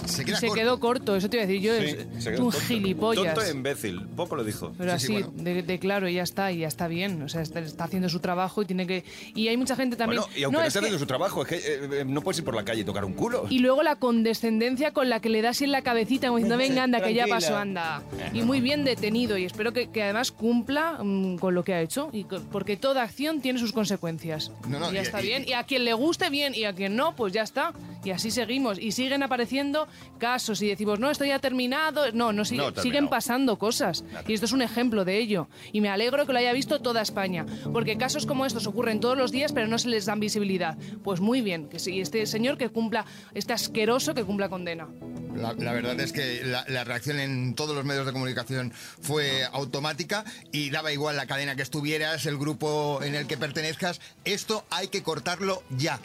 se 0.09 0.23
Y 0.23 0.35
se 0.37 0.51
quedó 0.51 0.81
corto, 0.81 1.17
eso 1.17 1.29
te 1.29 1.37
iba 1.37 1.45
a 1.45 1.47
decir 1.47 1.63
yo. 1.63 1.77
Sí, 1.81 1.97
es 2.19 2.27
un 2.27 2.37
tonto. 2.51 2.61
gilipollas. 2.61 3.35
Tonto 3.35 3.49
e 3.49 3.53
imbécil, 3.53 4.07
poco 4.17 4.37
lo 4.37 4.45
dijo. 4.45 4.73
Pero 4.79 4.93
así, 4.93 5.25
de, 5.35 5.63
de 5.63 5.79
claro, 5.79 6.09
y 6.09 6.15
ya 6.15 6.23
está, 6.23 6.51
y 6.53 6.59
ya 6.59 6.69
está 6.69 6.89
bien. 6.89 7.23
O 7.23 7.29
sea, 7.29 7.43
está, 7.43 7.61
está 7.61 7.85
haciendo 7.85 8.09
su 8.09 8.21
trabajo 8.21 8.63
y 8.63 8.67
tiene 8.67 8.87
que. 8.87 9.05
Y 9.35 9.49
hay 9.49 9.57
mucha 9.57 9.77
gente 9.77 9.97
también. 9.97 10.23
Bueno, 10.23 10.37
y 10.37 10.45
aunque 10.45 10.57
No, 10.57 10.61
no, 10.63 10.67
es 10.67 10.69
esté 10.69 10.81
que- 10.81 10.87
haciendo 10.87 10.99
su 10.99 11.07
trabajo, 11.07 11.43
es 11.43 11.49
que 11.49 11.57
eh, 11.57 12.01
eh, 12.01 12.05
no 12.07 12.23
puedes 12.23 12.39
ir 12.39 12.45
por 12.45 12.55
la 12.55 12.65
calle 12.65 12.81
y 12.81 12.85
tocar 12.85 13.05
un 13.05 13.13
culo. 13.15 13.47
Y 13.51 13.59
luego 13.59 13.83
la 13.83 13.97
condescendencia 13.97 14.93
con 14.93 15.09
la 15.11 15.21
que 15.21 15.29
le 15.29 15.43
das 15.43 15.61
en 15.63 15.73
la 15.73 15.83
cabecita, 15.83 16.29
como 16.29 16.39
diciendo, 16.39 16.57
venga, 16.57 16.83
anda, 16.83 17.01
que 17.03 17.13
ya 17.15 17.27
pasó, 17.27 17.57
anda. 17.57 18.03
Y 18.33 18.43
muy 18.43 18.61
bien 18.61 18.85
detenido, 18.85 19.37
y 19.37 19.45
espero 19.45 19.73
que, 19.73 19.91
que 19.91 20.03
además 20.03 20.33
cumpla 20.33 20.94
mm, 21.03 21.37
con 21.39 21.55
lo 21.55 21.65
que 21.65 21.75
ha 21.75 21.81
hecho, 21.81 22.09
y 22.13 22.25
porque 22.25 22.77
toda 22.77 23.03
acción 23.03 23.41
tiene 23.41 23.59
sus 23.59 23.73
consecuencias. 23.73 24.51
No, 24.69 24.79
no, 24.79 24.91
y 24.91 24.95
ya 24.95 25.01
y- 25.01 25.03
está 25.05 25.21
y- 25.23 25.27
bien. 25.27 25.45
Y 25.47 25.53
a 25.53 25.65
quien 25.65 25.85
le 25.85 25.93
guste, 25.95 26.31
bien, 26.31 26.55
y 26.55 26.65
a 26.65 26.73
quien 26.73 26.97
no, 26.97 27.15
pues 27.17 27.33
ya 27.33 27.43
está. 27.43 27.73
Y 28.05 28.11
así 28.11 28.31
seguimos. 28.31 28.79
Y 28.79 28.93
siguen 28.93 29.23
apareciendo 29.23 29.89
casos, 30.19 30.61
y 30.63 30.69
decimos, 30.69 30.99
no, 31.01 31.11
esto 31.11 31.25
ya 31.25 31.37
ha 31.37 31.39
terminado. 31.39 32.13
No, 32.13 32.33
no, 32.33 32.45
sigue- 32.45 32.63
No, 32.75 32.83
siguen 32.83 33.09
pasando 33.09 33.59
cosas. 33.59 34.05
Y 34.29 34.35
esto 34.35 34.47
es 34.47 34.53
un 34.53 34.63
ejemplo 34.63 35.05
de 35.05 35.19
ello. 35.19 35.49
Y 35.73 35.81
me 35.81 35.89
alegro 35.89 36.27
que 36.27 36.33
lo 36.33 36.39
haya 36.39 36.53
visto 36.53 36.81
toda 36.81 37.03
España. 37.03 37.47
Porque 37.73 37.97
casos 37.97 38.27
como 38.27 38.47
estos 38.47 38.67
ocurren 38.67 39.01
todos 39.01 39.17
los 39.17 39.33
días, 39.33 39.53
pero 39.53 39.67
no 39.67 39.79
se 39.79 39.89
les 39.89 40.07
dan 40.07 40.21
visibilidad. 40.21 40.77
Pues 41.03 41.21
muy 41.21 41.41
bien, 41.41 41.69
que 41.69 41.79
sí, 41.79 42.01
este 42.01 42.27
señor 42.27 42.59
que 42.59 42.69
cumpla, 42.69 43.05
este 43.35 43.53
asqueroso 43.53 44.15
que 44.15 44.25
cumpla 44.25 44.49
condena. 44.49 44.87
La, 45.35 45.53
la 45.55 45.73
verdad 45.73 45.99
es 46.01 46.13
que 46.13 46.43
la, 46.45 46.65
la 46.69 46.85
reacción 46.85 47.19
en 47.19 47.55
todos 47.55 47.75
los 47.75 47.85
medios 47.85 48.07
de 48.07 48.13
comunicación 48.13 48.73
fue 49.01 49.45
automática 49.53 50.25
y 50.53 50.71
daba 50.71 50.93
igual 50.93 51.17
la 51.17 51.27
cadena 51.27 51.57
que 51.57 51.63
estuvieras, 51.63 52.27
el 52.27 52.39
grupo 52.39 53.01
en 53.03 53.15
el 53.15 53.27
que 53.27 53.37
pertenezcas. 53.37 54.01
Esto 54.25 54.65
hay 54.71 54.89
que 54.89 55.03
cortarlo 55.03 55.63
ya. 55.77 55.99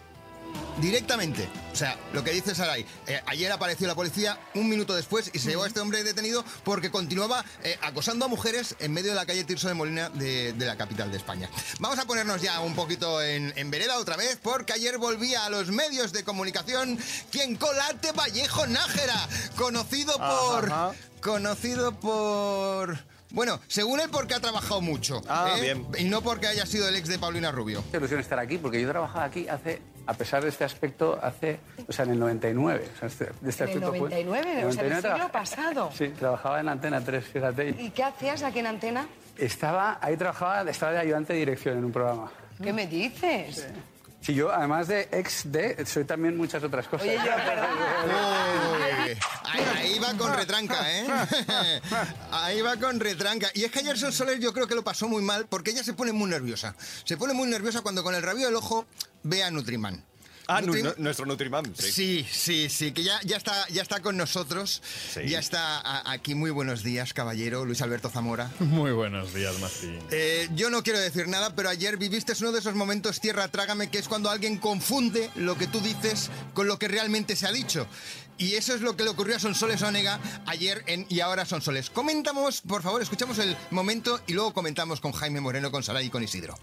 Directamente. 0.80 1.48
O 1.74 1.76
sea, 1.76 1.98
lo 2.14 2.24
que 2.24 2.32
dice 2.32 2.56
Saray, 2.56 2.86
eh, 3.08 3.22
ayer 3.26 3.52
apareció 3.52 3.86
la 3.88 3.96
policía 3.96 4.40
un 4.56 4.70
minuto 4.70 4.96
después 4.96 5.30
y 5.34 5.40
se 5.40 5.50
llevó 5.50 5.64
a 5.64 5.68
este 5.68 5.82
hombre 5.82 6.04
detenido 6.04 6.46
porque 6.64 6.90
continuaba 6.90 7.44
eh, 7.64 7.78
acosando 7.82 8.26
a 8.26 8.28
mujeres 8.28 8.76
en 8.80 8.94
medio 8.94 9.10
de 9.10 9.16
la 9.16 9.26
calle 9.26 9.44
Tirso 9.44 9.68
de 9.68 9.74
Molina 9.74 10.10
de, 10.10 10.54
de 10.54 10.66
la 10.66 10.78
capital 10.78 11.12
de 11.12 11.18
España. 11.18 11.50
Vamos 11.80 12.00
a 12.00 12.06
ponernos 12.06 12.42
ya 12.42 12.62
un 12.62 12.76
poquito 12.76 13.22
en, 13.22 13.54
en 13.58 13.70
vereda 13.72 13.98
otra 13.98 14.16
vez 14.16 14.40
porque 14.42 14.74
ayer 14.74 14.98
volvía 14.98 15.46
a 15.46 15.50
los 15.50 15.68
medios 15.68 16.14
de 16.14 16.24
comunicación 16.24 16.98
quien 17.30 17.56
colate 17.56 18.14
Vallejo 18.14 18.66
Nájera, 18.68 19.28
conocido 19.58 20.18
por... 20.18 20.66
Ajá. 20.66 20.92
Conocido 21.22 22.00
por... 22.00 22.98
Bueno, 23.32 23.60
según 23.68 24.00
él 24.00 24.10
porque 24.10 24.36
ha 24.36 24.40
trabajado 24.40 24.80
mucho. 24.80 25.22
Ah, 25.28 25.54
¿eh? 25.58 25.62
bien. 25.62 25.86
Y 25.98 26.06
no 26.06 26.22
porque 26.22 26.48
haya 26.48 26.66
sido 26.66 26.88
el 26.88 26.96
ex 26.96 27.10
de 27.10 27.20
Paulina 27.20 27.52
Rubio. 27.52 27.84
Qué 27.92 27.98
ilusión 27.98 28.22
estar 28.22 28.40
aquí, 28.40 28.58
porque 28.58 28.82
yo 28.82 28.88
trabajaba 28.90 29.26
aquí 29.26 29.48
hace, 29.50 29.82
a 30.10 30.14
pesar 30.16 30.42
de 30.42 30.50
este 30.50 30.64
aspecto, 30.64 31.20
hace, 31.22 31.60
o 31.88 31.92
sea, 31.94 32.04
en 32.06 32.12
el 32.12 32.20
99. 32.20 32.90
O 32.96 33.00
sea, 33.00 33.08
este, 33.08 33.26
este 33.26 33.64
En 33.66 33.70
el 33.70 33.76
aspecto 33.78 33.90
fue- 33.90 34.00
99, 34.00 34.66
o 34.66 34.72
sea, 34.72 34.84
el 34.84 34.90
99 34.90 35.02
siglo 35.14 35.32
pasado. 35.32 35.92
Sí, 35.94 36.08
trabajaba 36.10 36.60
en 36.60 36.70
Antena 36.70 37.00
3, 37.02 37.24
fíjate. 37.26 37.70
¿Y 37.78 37.92
qué 37.92 38.04
hacías 38.04 38.42
aquí 38.42 38.58
en 38.60 38.68
Antena? 38.68 39.08
Estaba, 39.38 40.00
ahí 40.02 40.18
trabajaba, 40.18 40.70
estaba 40.70 40.94
de 40.94 40.98
ayudante 41.00 41.34
de 41.34 41.40
dirección 41.40 41.78
en 41.78 41.86
un 41.86 41.92
programa. 41.92 42.32
¿Qué 42.62 42.74
me 42.74 42.88
dices? 42.88 43.56
Sí, 43.56 43.64
yo, 44.22 44.52
además 44.52 44.88
de 44.88 45.10
ex 45.12 45.52
de, 45.52 45.86
soy 45.86 46.06
también 46.06 46.38
muchas 46.38 46.64
otras 46.64 46.88
cosas. 46.88 47.08
Oye, 47.08 47.16
yo, 47.16 47.22
Uy, 47.24 49.18
ahí, 49.44 49.66
ahí 49.78 50.00
va 50.00 50.14
con 50.16 50.34
retranca, 50.34 50.76
¿eh? 50.92 51.08
Ahí 52.32 52.62
va 52.62 52.78
con 52.78 53.00
retranca. 53.00 53.50
Y 53.54 53.64
es 53.64 53.72
que 53.72 53.80
ayer 53.80 53.98
Sol 53.98 54.14
Soler 54.14 54.40
yo 54.40 54.54
creo 54.54 54.68
que 54.68 54.76
lo 54.76 54.84
pasó 54.84 55.08
muy 55.08 55.24
mal 55.24 55.48
porque 55.48 55.72
ella 55.72 55.84
se 55.84 55.94
pone 55.94 56.12
muy 56.12 56.30
nerviosa. 56.30 56.76
Se 57.04 57.18
pone 57.18 57.34
muy 57.34 57.48
nerviosa 57.50 57.82
cuando 57.82 58.04
con 58.04 58.14
el 58.14 58.22
rabio 58.22 58.46
del 58.46 58.56
ojo 58.56 58.86
ve 59.24 59.44
a 59.44 59.52
Nutriman. 59.52 60.04
Ah, 60.52 60.62
Nutrim- 60.62 60.96
nuestro 60.98 61.28
Nutrimam, 61.28 61.64
sí. 61.78 61.92
Sí, 61.92 62.28
sí, 62.32 62.70
sí, 62.70 62.92
que 62.92 63.04
ya, 63.04 63.20
ya, 63.24 63.38
está, 63.38 63.68
ya 63.70 63.84
está 63.84 64.00
con 64.02 64.18
nosotros. 64.18 64.82
Ya 65.28 65.38
está 65.38 66.10
aquí. 66.12 66.34
Muy 66.34 66.50
buenos 66.50 66.82
días, 66.84 67.14
caballero 67.14 67.66
Luis 67.66 67.84
Alberto 67.84 68.10
Zamora. 68.10 68.50
Muy 68.60 68.92
buenos 68.92 69.32
días, 69.34 69.60
Martín. 69.60 70.00
Eh, 70.10 70.50
yo 70.56 70.72
no 70.72 70.82
quiero 70.82 70.98
decir 71.00 71.28
nada, 71.28 71.56
pero 71.56 71.70
ayer 71.70 71.98
viviste 71.98 72.34
uno 72.40 72.52
de 72.52 72.60
esos 72.60 72.74
momentos 72.74 73.20
tierra 73.22 73.48
trágame, 73.50 73.92
que 73.92 74.00
es 74.00 74.08
cuando 74.08 74.30
alguien 74.32 74.58
confunde 74.58 75.30
lo 75.36 75.56
que 75.56 75.68
tú 75.68 75.82
dices 75.82 76.32
con 76.56 76.66
lo 76.68 76.80
que 76.80 76.88
realmente 76.88 77.36
se 77.36 77.46
ha 77.46 77.52
dicho. 77.52 77.86
Y 78.40 78.54
eso 78.56 78.74
es 78.74 78.82
lo 78.82 78.96
que 78.96 79.04
le 79.04 79.10
ocurrió 79.12 79.36
a 79.36 79.40
Sonsoles 79.40 79.82
Onega 79.84 80.20
ayer 80.48 80.84
en 80.88 81.06
Y 81.10 81.20
ahora 81.20 81.46
Sonsoles. 81.46 81.90
Comentamos, 81.92 82.62
por 82.62 82.82
favor, 82.82 83.02
escuchamos 83.04 83.38
el 83.38 83.56
momento 83.70 84.20
y 84.26 84.34
luego 84.34 84.54
comentamos 84.54 85.00
con 85.00 85.12
Jaime 85.12 85.42
Moreno, 85.42 85.70
con 85.70 85.84
Saray 85.84 86.08
y 86.08 86.10
con 86.10 86.24
Isidro. 86.24 86.58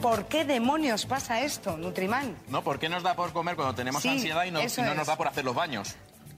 ¿Por 0.00 0.26
qué 0.26 0.44
demonios 0.44 1.06
pasa 1.06 1.40
esto, 1.40 1.76
Nutrimán? 1.76 2.36
¿No? 2.48 2.62
¿Por 2.62 2.78
qué 2.78 2.88
nos 2.88 3.02
da 3.02 3.14
por 3.14 3.32
comer 3.32 3.56
cuando 3.56 3.74
tenemos 3.74 4.02
Sí, 4.02 4.08
ansiedad 4.08 4.44
y 4.44 4.50
no, 4.50 4.60
y 4.60 4.64
nos 4.94 5.06
da 5.06 5.16
por 5.16 5.28
hacer 5.28 5.44
los 5.44 5.54
baños? 5.54 5.94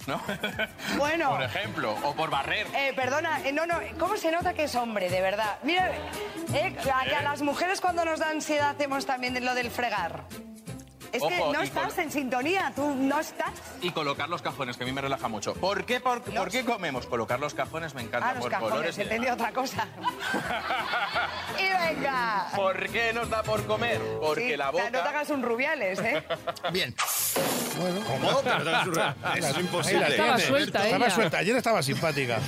¿No? 0.07 0.21
Bueno. 0.97 1.31
Por 1.31 1.43
ejemplo, 1.43 1.95
o 2.05 2.15
por 2.15 2.31
barrer. 2.31 2.67
Eh, 2.75 2.93
perdona, 2.95 3.41
eh, 3.47 3.53
no, 3.53 3.67
no, 3.67 3.79
¿cómo 3.99 4.17
se 4.17 4.31
nota 4.31 4.55
que 4.55 4.65
es 4.65 4.75
hombre, 4.75 5.11
de 5.11 5.21
verdad? 5.21 5.59
Mira, 5.63 5.91
eh, 6.55 6.77
a, 6.93 7.19
a 7.19 7.23
las 7.23 7.43
mujeres 7.43 7.81
cuando 7.81 8.05
nos 8.05 8.21
da 8.21 8.31
ansiedad 8.31 8.71
hacemos 8.71 9.07
también 9.07 9.45
lo 9.45 9.55
del 9.55 9.71
fregar. 9.71 10.25
Es 11.13 11.23
que 11.23 11.39
no 11.39 11.61
estás 11.63 11.95
con- 11.95 12.05
en 12.05 12.11
sintonía, 12.13 12.73
tú 12.77 12.95
no 12.95 13.19
estás. 13.21 13.51
Y 13.81 13.91
colocar 13.91 14.29
los 14.29 14.43
cajones, 14.43 14.77
que 14.77 14.85
a 14.85 14.87
mí 14.87 14.93
me 14.93 15.01
relaja 15.01 15.29
mucho. 15.29 15.55
¿Por 15.55 15.85
qué, 15.85 16.01
por, 16.01 16.21
¿por 16.23 16.51
qué 16.51 16.65
comemos? 16.65 17.07
Colocar 17.07 17.41
los 17.41 17.55
cajones 17.55 17.95
me 17.95 18.03
encanta 18.03 18.29
Ah, 18.29 18.35
los 18.35 18.43
por 18.43 18.51
cajones, 18.51 18.73
colores 18.73 18.99
y 18.99 19.03
entendí 19.03 19.29
otra 19.29 19.53
cosa. 19.53 19.87
y 21.59 21.63
venga. 21.95 22.49
¿Por 22.55 22.89
qué 22.91 23.13
nos 23.13 23.29
da 23.31 23.43
por 23.43 23.65
comer? 23.67 24.01
Porque 24.21 24.51
Sí, 24.51 24.57
la 24.57 24.71
o 24.71 24.73
sea, 24.75 24.85
boca... 24.87 24.97
No 24.99 25.03
te 25.03 25.09
hagas 25.09 25.31
un 25.31 25.43
rubiales, 25.43 25.99
¿eh? 26.01 26.23
Bien. 26.73 26.95
Bueno, 27.79 28.01
¿Cómo? 28.07 28.31
Es 28.31 28.85
surreal. 28.85 29.15
Eso 29.37 29.49
es 29.49 29.59
imposible. 29.59 30.07
Estaba 30.09 30.39
suelta 30.39 30.85
Estaba 30.85 31.07
ella. 31.07 31.15
suelta. 31.15 31.39
Ayer 31.39 31.57
estaba 31.57 31.83
simpática. 31.83 32.41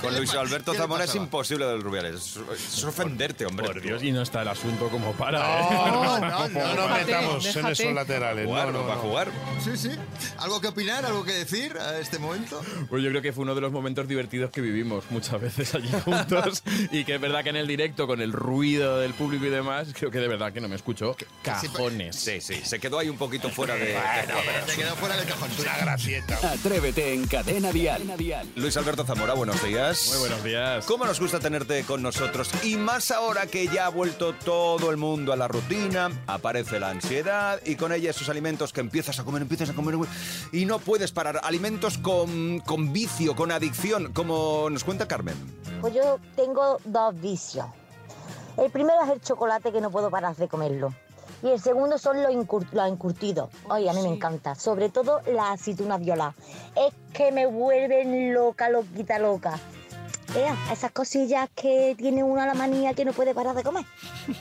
Con 0.00 0.16
Luis 0.16 0.32
Alberto 0.34 0.72
¿Qué 0.72 0.78
le 0.78 0.82
Zamora 0.82 1.04
es 1.04 1.14
imposible 1.14 1.66
del 1.66 1.82
Rubiales. 1.82 2.14
Es, 2.54 2.76
es 2.78 2.84
ofenderte, 2.84 3.44
hombre. 3.46 3.66
Por 3.66 3.80
Dios, 3.80 4.02
y 4.02 4.12
no 4.12 4.22
está 4.22 4.42
el 4.42 4.48
asunto 4.48 4.88
como 4.88 5.12
para, 5.12 5.38
No, 5.38 5.44
¿eh? 5.44 5.90
no, 5.90 6.18
no, 6.18 6.48
no 6.48 6.74
nos 6.74 6.98
metamos 6.98 7.56
en 7.56 7.66
esos 7.66 7.92
laterales. 7.92 8.46
Jugar, 8.46 8.68
no, 8.68 8.72
no, 8.72 8.82
para 8.84 8.94
no. 8.96 9.00
jugar. 9.02 9.28
Sí, 9.62 9.76
sí. 9.76 9.90
¿Algo 10.38 10.60
que 10.60 10.68
opinar? 10.68 11.04
¿Algo 11.04 11.24
que 11.24 11.32
decir 11.32 11.76
a 11.78 11.98
este 11.98 12.18
momento? 12.18 12.60
Pues 12.88 13.02
yo 13.02 13.10
creo 13.10 13.20
que 13.22 13.32
fue 13.32 13.42
uno 13.42 13.54
de 13.54 13.60
los 13.60 13.72
momentos 13.72 14.08
divertidos 14.08 14.50
que 14.50 14.60
vivimos 14.60 15.04
muchas 15.10 15.40
veces 15.40 15.74
allí 15.74 15.90
juntos 16.04 16.62
y 16.90 17.04
que 17.04 17.16
es 17.16 17.20
verdad 17.20 17.42
que 17.44 17.50
en 17.50 17.56
el 17.56 17.66
directo, 17.66 18.06
con 18.06 18.20
el 18.22 18.32
ruido 18.32 18.98
del 18.98 19.12
público 19.14 19.44
y 19.44 19.50
demás, 19.50 19.88
creo 19.92 20.10
que 20.10 20.18
de 20.18 20.28
verdad 20.28 20.52
que 20.52 20.60
no 20.60 20.68
me 20.68 20.76
escucho. 20.76 21.14
Cajones. 21.42 22.16
Sí, 22.16 22.40
sí, 22.40 22.60
se 22.64 22.80
quedó 22.80 22.98
ahí 22.98 23.08
un 23.08 23.18
poquito 23.18 23.50
fuera 23.50 23.74
de... 23.74 23.96
Bueno, 24.14 24.34
de- 24.42 24.72
te 24.72 24.76
quedó 24.80 24.94
fuera 24.96 25.16
del 25.16 25.26
cajón. 25.26 25.50
Una 25.58 25.76
gracieta. 25.78 26.38
Atrévete 26.52 27.14
en 27.14 27.26
Cadena 27.26 27.72
Dial. 27.72 28.02
Luis 28.56 28.76
Alberto 28.76 29.04
Zamora, 29.04 29.34
buenos 29.34 29.62
días. 29.62 30.08
Muy 30.10 30.18
buenos 30.18 30.44
días. 30.44 30.84
¿Cómo 30.86 31.04
nos 31.06 31.18
gusta 31.20 31.40
tenerte 31.40 31.82
con 31.84 32.02
nosotros? 32.02 32.50
Y 32.62 32.76
más 32.76 33.10
ahora 33.10 33.46
que 33.46 33.68
ya 33.68 33.86
ha 33.86 33.88
vuelto 33.88 34.34
todo 34.34 34.90
el 34.90 34.96
mundo 34.96 35.32
a 35.32 35.36
la 35.36 35.48
rutina, 35.48 36.10
aparece 36.26 36.78
la 36.80 36.90
ansiedad 36.90 37.60
y 37.64 37.76
con 37.76 37.92
ella 37.92 38.10
esos 38.10 38.28
alimentos 38.28 38.72
que 38.72 38.80
empiezas 38.80 39.18
a 39.18 39.24
comer, 39.24 39.42
empiezas 39.42 39.70
a 39.70 39.74
comer 39.74 39.94
y 40.52 40.64
no 40.66 40.78
puedes 40.78 41.12
parar. 41.12 41.40
Alimentos 41.42 41.98
con, 41.98 42.60
con 42.60 42.92
vicio, 42.92 43.34
con 43.34 43.50
adicción, 43.52 44.12
como 44.12 44.68
nos 44.70 44.84
cuenta 44.84 45.08
Carmen. 45.08 45.34
Pues 45.80 45.94
yo 45.94 46.18
tengo 46.36 46.78
dos 46.84 47.18
vicios. 47.20 47.66
El 48.56 48.70
primero 48.70 48.98
es 49.04 49.10
el 49.10 49.20
chocolate 49.22 49.72
que 49.72 49.80
no 49.80 49.90
puedo 49.90 50.10
parar 50.10 50.36
de 50.36 50.46
comerlo. 50.46 50.94
Y 51.42 51.48
el 51.48 51.60
segundo 51.60 51.98
son 51.98 52.22
los, 52.22 52.32
encurtidos. 52.32 53.50
Ay, 53.68 53.88
a 53.88 53.92
mí 53.92 54.02
me 54.02 54.08
encanta. 54.08 54.54
Sobre 54.54 54.88
todo 54.88 55.20
las 55.26 55.60
aceitunas 55.60 56.00
violadas. 56.00 56.34
Es 56.76 56.94
que 57.12 57.32
me 57.32 57.46
vuelven 57.46 58.32
loca, 58.32 58.70
loquita, 58.70 59.18
loca. 59.18 59.58
Ea, 60.34 60.56
esas 60.72 60.92
cosillas 60.92 61.50
que 61.54 61.94
tiene 61.98 62.24
uno 62.24 62.40
a 62.40 62.46
la 62.46 62.54
manía 62.54 62.94
que 62.94 63.04
no 63.04 63.12
puede 63.12 63.34
parar 63.34 63.54
de 63.54 63.62
comer. 63.62 63.84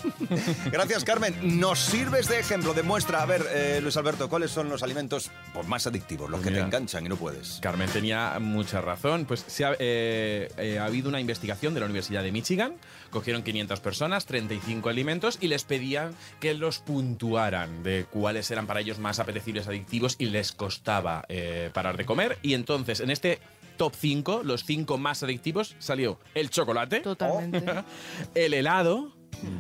Gracias, 0.72 1.04
Carmen. 1.04 1.60
Nos 1.60 1.80
sirves 1.80 2.30
de 2.30 2.40
ejemplo, 2.40 2.74
de 2.74 2.82
muestra. 2.82 3.22
A 3.22 3.26
ver, 3.26 3.46
eh, 3.52 3.80
Luis 3.82 3.98
Alberto, 3.98 4.30
¿cuáles 4.30 4.52
son 4.52 4.70
los 4.70 4.84
alimentos 4.84 5.32
pues, 5.54 5.68
más 5.68 5.86
adictivos, 5.88 6.30
los 6.30 6.40
que 6.40 6.50
te 6.52 6.60
enganchan 6.60 7.06
y 7.06 7.10
no 7.10 7.18
puedes? 7.18 7.60
Carmen 7.62 7.90
tenía 7.90 8.40
mucha 8.40 8.80
razón. 8.80 9.26
Pues 9.26 9.44
se 9.46 9.66
ha, 9.66 9.74
eh, 9.80 10.50
eh, 10.58 10.80
ha 10.80 10.86
habido 10.86 11.10
una 11.10 11.20
investigación 11.20 11.74
de 11.74 11.82
la 11.82 11.88
Universidad 11.88 12.24
de 12.24 12.32
Michigan. 12.32 12.76
Cogieron 13.10 13.44
500 13.44 13.82
personas, 13.82 14.26
35 14.26 14.88
alimentos 14.88 15.38
y 15.42 15.50
les 15.50 15.66
pedían 15.66 16.16
que 16.40 16.54
los 16.54 16.80
puntuaran 16.80 17.84
de 17.84 18.06
cuáles 18.06 18.50
eran 18.50 18.66
para 18.66 18.80
ellos 18.80 19.00
más 19.00 19.20
apetecibles, 19.20 19.68
adictivos 19.68 20.16
y 20.20 20.28
les 20.28 20.54
costaba 20.54 21.26
eh, 21.28 21.70
parar 21.74 21.98
de 21.98 22.06
comer. 22.06 22.38
Y 22.42 22.54
entonces, 22.54 23.02
en 23.02 23.12
este 23.12 23.40
top 23.82 23.96
5, 23.96 24.42
los 24.44 24.64
5 24.66 25.00
más 25.00 25.24
adictivos, 25.24 25.76
salió 25.80 26.20
el 26.36 26.52
chocolate, 26.52 27.00
Totalmente. 27.00 27.66
el 28.36 28.54
helado, 28.54 29.12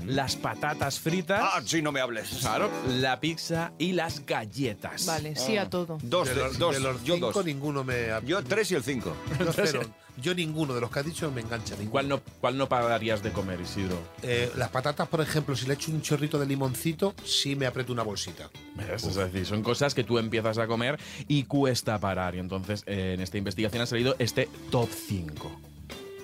las 0.05 0.35
patatas 0.35 0.99
fritas. 0.99 1.41
Ah, 1.43 1.61
sí, 1.65 1.81
no 1.81 1.91
me 1.91 1.99
hables. 2.01 2.29
Claro, 2.39 2.69
la 2.87 3.19
pizza 3.19 3.71
y 3.77 3.93
las 3.93 4.25
galletas. 4.25 5.05
Vale, 5.05 5.35
sí 5.35 5.57
a 5.57 5.69
todo. 5.69 5.97
Dos, 6.03 6.29
de 6.29 6.35
los, 6.35 6.57
dos, 6.57 6.75
de 6.75 6.79
los 6.79 7.03
yo 7.03 7.15
cinco 7.15 7.31
dos. 7.31 7.45
ninguno 7.45 7.83
me... 7.83 8.07
Yo 8.25 8.43
tres 8.43 8.71
y 8.71 8.75
el 8.75 8.83
cinco. 8.83 9.15
Yo 9.39 9.51
cero. 9.53 9.81
Yo 10.21 10.35
ninguno 10.35 10.73
de 10.75 10.81
los 10.81 10.91
que 10.91 10.99
has 10.99 11.05
dicho 11.05 11.31
me 11.31 11.41
engancha. 11.41 11.75
Ninguno. 11.75 11.91
¿Cuál 11.91 12.07
no, 12.09 12.21
¿Cuál 12.39 12.57
no 12.57 12.67
pagarías 12.67 13.23
de 13.23 13.31
comer, 13.31 13.59
Isidro? 13.61 13.97
Eh, 14.21 14.51
las 14.55 14.69
patatas, 14.69 15.07
por 15.07 15.21
ejemplo, 15.21 15.55
si 15.55 15.65
le 15.65 15.75
echo 15.75 15.91
un 15.91 16.01
chorrito 16.01 16.37
de 16.37 16.45
limoncito, 16.45 17.15
sí 17.23 17.55
me 17.55 17.65
aprieto 17.65 17.93
una 17.93 18.03
bolsita. 18.03 18.49
¿Ves? 18.75 19.03
Es 19.03 19.15
decir, 19.15 19.45
son 19.45 19.63
cosas 19.63 19.93
que 19.93 20.03
tú 20.03 20.19
empiezas 20.19 20.57
a 20.57 20.67
comer 20.67 20.99
y 21.27 21.43
cuesta 21.43 21.97
parar. 21.99 22.35
Y 22.35 22.39
entonces 22.39 22.83
eh, 22.85 23.13
en 23.15 23.21
esta 23.21 23.37
investigación 23.37 23.81
ha 23.81 23.85
salido 23.85 24.15
este 24.19 24.49
top 24.69 24.89
5. 24.91 25.70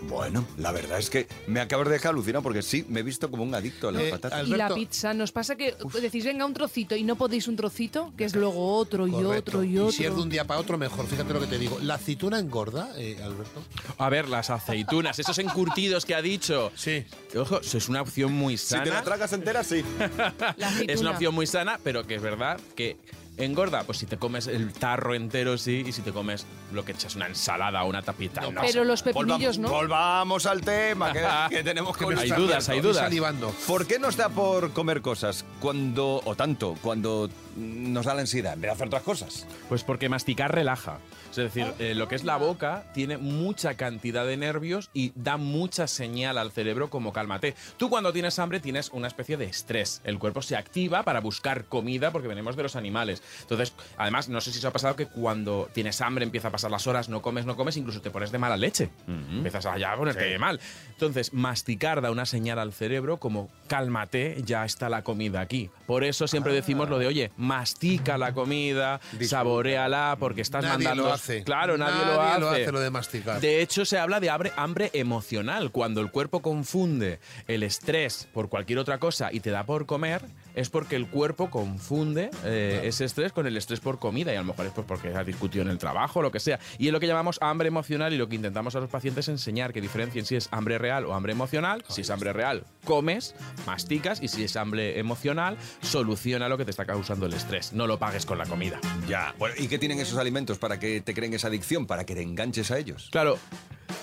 Bueno, 0.04 0.46
la 0.58 0.72
verdad 0.72 1.00
es 1.00 1.10
que 1.10 1.28
me 1.48 1.60
acabas 1.60 1.88
de 1.88 1.94
dejar 1.94 2.12
alucinado 2.12 2.44
porque 2.44 2.62
sí, 2.62 2.86
me 2.88 3.00
he 3.00 3.04
visto 3.04 3.32
como 3.32 3.44
un 3.44 3.54
adicto 3.56 3.90
a 3.90 3.92
las 3.92 4.04
Eh, 4.04 4.10
patatas. 4.12 4.48
Y 4.48 4.52
la 4.52 4.70
pizza, 4.74 5.14
¿nos 5.14 5.32
pasa 5.32 5.56
que 5.56 5.76
decís, 6.02 6.24
venga, 6.24 6.46
un 6.46 6.54
trocito 6.54 6.96
y 6.96 7.04
no 7.04 7.16
podéis 7.16 7.48
un 7.48 7.56
trocito? 7.56 8.14
Que 8.16 8.26
es 8.26 8.36
luego 8.36 8.76
otro 8.78 9.08
y 9.08 9.12
Correcto. 9.12 9.50
otro 9.52 9.64
y 9.64 9.78
otro. 9.80 9.92
si 9.92 10.06
es 10.06 10.16
de 10.16 10.22
un 10.22 10.30
día 10.30 10.46
para 10.46 10.60
otro, 10.60 10.78
mejor. 10.78 11.08
Fíjate 11.08 11.34
lo 11.34 11.40
que 11.40 11.48
te 11.48 11.58
digo. 11.58 11.80
¿La 11.82 11.96
aceituna 11.96 12.38
engorda, 12.40 12.90
eh, 12.98 13.18
Alberto? 13.24 13.64
A 13.98 14.10
ver, 14.10 14.30
las 14.30 14.50
aceitunas, 14.52 15.18
esos 15.20 15.38
encurtidos 15.40 16.06
que 16.06 16.14
ha 16.16 16.22
dicho. 16.22 16.72
Sí. 16.76 17.04
Ojo, 17.36 17.60
eso 17.62 17.78
es 17.78 17.90
una 17.90 18.02
opción 18.02 18.32
muy 18.34 18.58
Si 18.58 18.70
te 18.76 18.78
la 18.80 18.86
sana. 18.86 19.04
tragas 19.04 19.34
entera, 19.34 19.64
sí. 19.64 19.84
La 20.58 20.68
aceituna. 20.68 20.94
es 20.94 21.02
una 21.02 21.12
opción 21.12 21.34
muy 21.34 21.48
sana, 21.48 21.80
pero 21.84 22.06
que 22.06 22.16
es 22.16 22.22
verdad 22.22 22.60
que 22.76 22.98
engorda. 23.38 23.84
Pues 23.84 24.00
si 24.00 24.06
te 24.06 24.18
comes 24.18 24.48
el 24.48 24.74
tarro 24.74 25.16
entero, 25.16 25.58
sí, 25.58 25.84
y 25.86 25.92
si 25.92 26.02
te 26.02 26.12
comes 26.12 26.46
lo 26.72 26.84
que 26.84 26.92
echas 26.92 27.16
una 27.16 27.28
ensalada 27.28 27.84
o 27.84 27.90
una 27.90 28.02
tapita, 28.02 28.42
no. 28.42 28.62
Pero 28.62 28.84
los 28.84 29.04
pepinillos, 29.04 29.58
¿no? 29.58 29.70
volvamos 29.70 30.46
al 30.46 30.62
tema, 30.62 31.14
que, 31.14 31.26
que 31.58 31.64
tenemos 31.64 31.96
que 31.98 32.06
Hay 32.06 32.30
dudas, 32.30 32.70
hay 32.70 32.82
dudas. 32.82 32.98
salivando. 32.98 33.54
¿Por 33.66 33.86
qué 33.88 34.00
nos 34.00 34.18
da 34.18 34.30
por 34.30 34.72
comer 34.72 35.02
cosas 35.02 35.46
cuando, 35.60 36.22
o 36.26 36.36
tanto, 36.36 36.76
cuando 36.82 37.30
nos 37.58 38.06
da 38.06 38.14
la 38.14 38.22
ansiedad 38.22 38.54
en 38.54 38.62
vez 38.62 38.70
de 38.70 38.74
hacer 38.74 38.88
otras 38.88 39.04
cosas? 39.04 39.48
Pues 39.70 39.84
porque 39.84 40.10
masticar 40.10 40.54
relaja. 40.54 41.00
Es 41.30 41.36
decir, 41.36 41.72
eh, 41.80 41.94
lo 41.94 42.08
que 42.08 42.16
es 42.16 42.24
la 42.24 42.38
boca 42.38 42.86
tiene 42.94 43.18
mucha 43.18 43.76
cantidad 43.76 44.26
de 44.26 44.38
nervios 44.38 44.90
y 44.94 45.12
da 45.16 45.38
mucha 45.38 45.88
señal 45.88 46.38
al 46.38 46.52
cerebro 46.52 46.90
como 46.90 47.14
cálmate. 47.14 47.56
Tú 47.78 47.90
cuando 47.90 48.14
tienes 48.14 48.40
hambre 48.40 48.60
tienes 48.60 48.90
una 48.92 49.08
especie 49.08 49.38
de 49.38 49.46
estrés. 49.46 50.02
El 50.04 50.20
cuerpo 50.20 50.42
se 50.42 50.56
activa 50.56 51.04
para 51.04 51.20
buscar 51.20 51.66
comida 51.66 52.12
porque 52.12 52.28
venimos 52.28 52.56
de 52.56 52.64
los 52.64 52.76
animales. 52.76 53.22
Entonces, 53.42 53.74
además, 53.98 54.30
no 54.30 54.42
sé 54.42 54.52
si 54.52 54.60
os 54.60 54.66
ha 54.66 54.72
pasado 54.72 54.96
que 54.96 55.06
cuando 55.06 55.70
tienes 55.74 56.02
hambre 56.02 56.24
empieza 56.24 56.48
a 56.48 56.52
pasar 56.52 56.72
las 56.72 56.88
horas, 56.88 57.10
no 57.10 57.22
comes, 57.22 57.46
no 57.46 57.56
comes, 57.56 57.78
incluso 57.78 58.02
te 58.02 58.10
pones 58.10 58.32
de 58.32 58.38
mala 58.38 58.58
leche. 58.58 58.90
Empiezas 59.08 59.66
a 59.66 59.78
ya 59.78 59.96
ponerte 59.96 60.38
mal. 60.40 60.60
Entonces, 60.90 61.34
masticar 61.34 62.02
da 62.02 62.12
una 62.12 62.26
señal 62.26 62.60
al 62.60 62.74
cerebro 62.74 63.18
como 63.18 63.50
cálmate, 63.68 64.42
ya 64.46 64.66
está 64.66 64.90
la 64.90 65.04
comida 65.04 65.42
aquí. 65.42 65.70
Por 65.86 66.04
eso 66.04 66.28
siempre 66.28 66.54
decimos 66.54 66.90
lo 66.90 67.00
de, 67.00 67.08
oye, 67.08 67.32
mastica 67.48 68.18
la 68.18 68.34
comida, 68.34 69.00
saboreala, 69.26 70.18
porque 70.20 70.42
estás 70.42 70.64
Nadie 70.64 70.86
mandando. 70.86 71.04
lo 71.06 71.14
hace. 71.14 71.44
Claro, 71.44 71.78
nadie, 71.78 72.06
lo 72.06 72.18
Nadie 72.18 72.30
hace. 72.32 72.40
lo 72.40 72.50
hace, 72.50 72.72
lo 72.72 72.80
de 72.80 72.90
masticar. 72.90 73.42
De 73.42 73.62
hecho, 73.62 73.86
se 73.86 73.98
habla 73.98 74.20
de 74.20 74.30
hambre, 74.30 74.52
hambre 74.56 74.92
emocional. 74.94 75.72
Cuando 75.72 76.02
el 76.02 76.12
cuerpo 76.12 76.42
confunde 76.42 77.20
el 77.48 77.64
estrés 77.64 78.28
por 78.34 78.50
cualquier 78.50 78.80
otra 78.80 79.00
cosa 79.00 79.32
y 79.32 79.40
te 79.40 79.50
da 79.50 79.64
por 79.66 79.86
comer, 79.86 80.22
es 80.58 80.72
porque 80.72 80.96
el 80.96 81.08
cuerpo 81.08 81.52
confunde 81.52 82.32
eh, 82.44 82.82
ese 82.84 83.06
estrés 83.06 83.32
con 83.32 83.46
el 83.46 83.56
estrés 83.56 83.80
por 83.80 84.00
comida. 84.00 84.34
Y 84.34 84.38
a 84.38 84.40
lo 84.40 84.48
mejor 84.48 84.66
es 84.66 84.72
pues 84.72 84.88
porque 84.88 85.10
has 85.10 85.26
discutido 85.26 85.64
en 85.64 85.70
el 85.70 85.78
trabajo 85.78 86.20
o 86.20 86.24
lo 86.24 86.32
que 86.32 86.40
sea. 86.40 86.60
Y 86.80 86.88
es 86.88 86.92
lo 86.92 87.00
que 87.00 87.06
llamamos 87.06 87.38
hambre 87.42 87.68
emocional 87.68 88.12
y 88.12 88.18
lo 88.18 88.28
que 88.28 88.36
intentamos 88.36 88.76
a 88.76 88.80
los 88.80 88.90
pacientes 88.90 89.26
es 89.26 89.30
enseñar 89.30 89.72
que 89.72 89.82
diferencien 89.82 90.26
si 90.26 90.36
es 90.36 90.50
hambre 90.52 90.80
real 90.80 91.06
o 91.06 91.14
hambre 91.14 91.32
emocional. 91.32 91.86
Si 91.88 92.02
es 92.02 92.10
hambre 92.10 92.34
real, 92.34 92.66
comes, 92.86 93.36
masticas 93.68 94.22
y 94.24 94.30
si 94.30 94.44
es 94.44 94.56
hambre 94.56 94.98
emocional, 94.98 95.58
soluciona 95.82 96.50
lo 96.50 96.58
que 96.58 96.66
te 96.66 96.72
está 96.72 96.86
causando 96.86 97.28
el 97.28 97.34
estrés. 97.34 97.74
No 97.74 97.86
lo 97.86 98.00
pagues 98.00 98.26
con 98.26 98.40
la 98.40 98.48
comida. 98.48 98.80
Ya. 99.08 99.36
Bueno, 99.38 99.54
¿y 99.60 99.68
qué 99.68 99.78
tienen 99.78 100.00
esos 100.00 100.18
alimentos 100.18 100.58
para 100.58 100.80
que 100.80 101.02
te 101.02 101.14
creen 101.14 101.36
esa 101.36 101.50
adicción, 101.50 101.86
para 101.86 102.04
que 102.04 102.16
te 102.16 102.24
enganches 102.24 102.72
a 102.72 102.80
ellos? 102.80 103.10
Claro, 103.12 103.38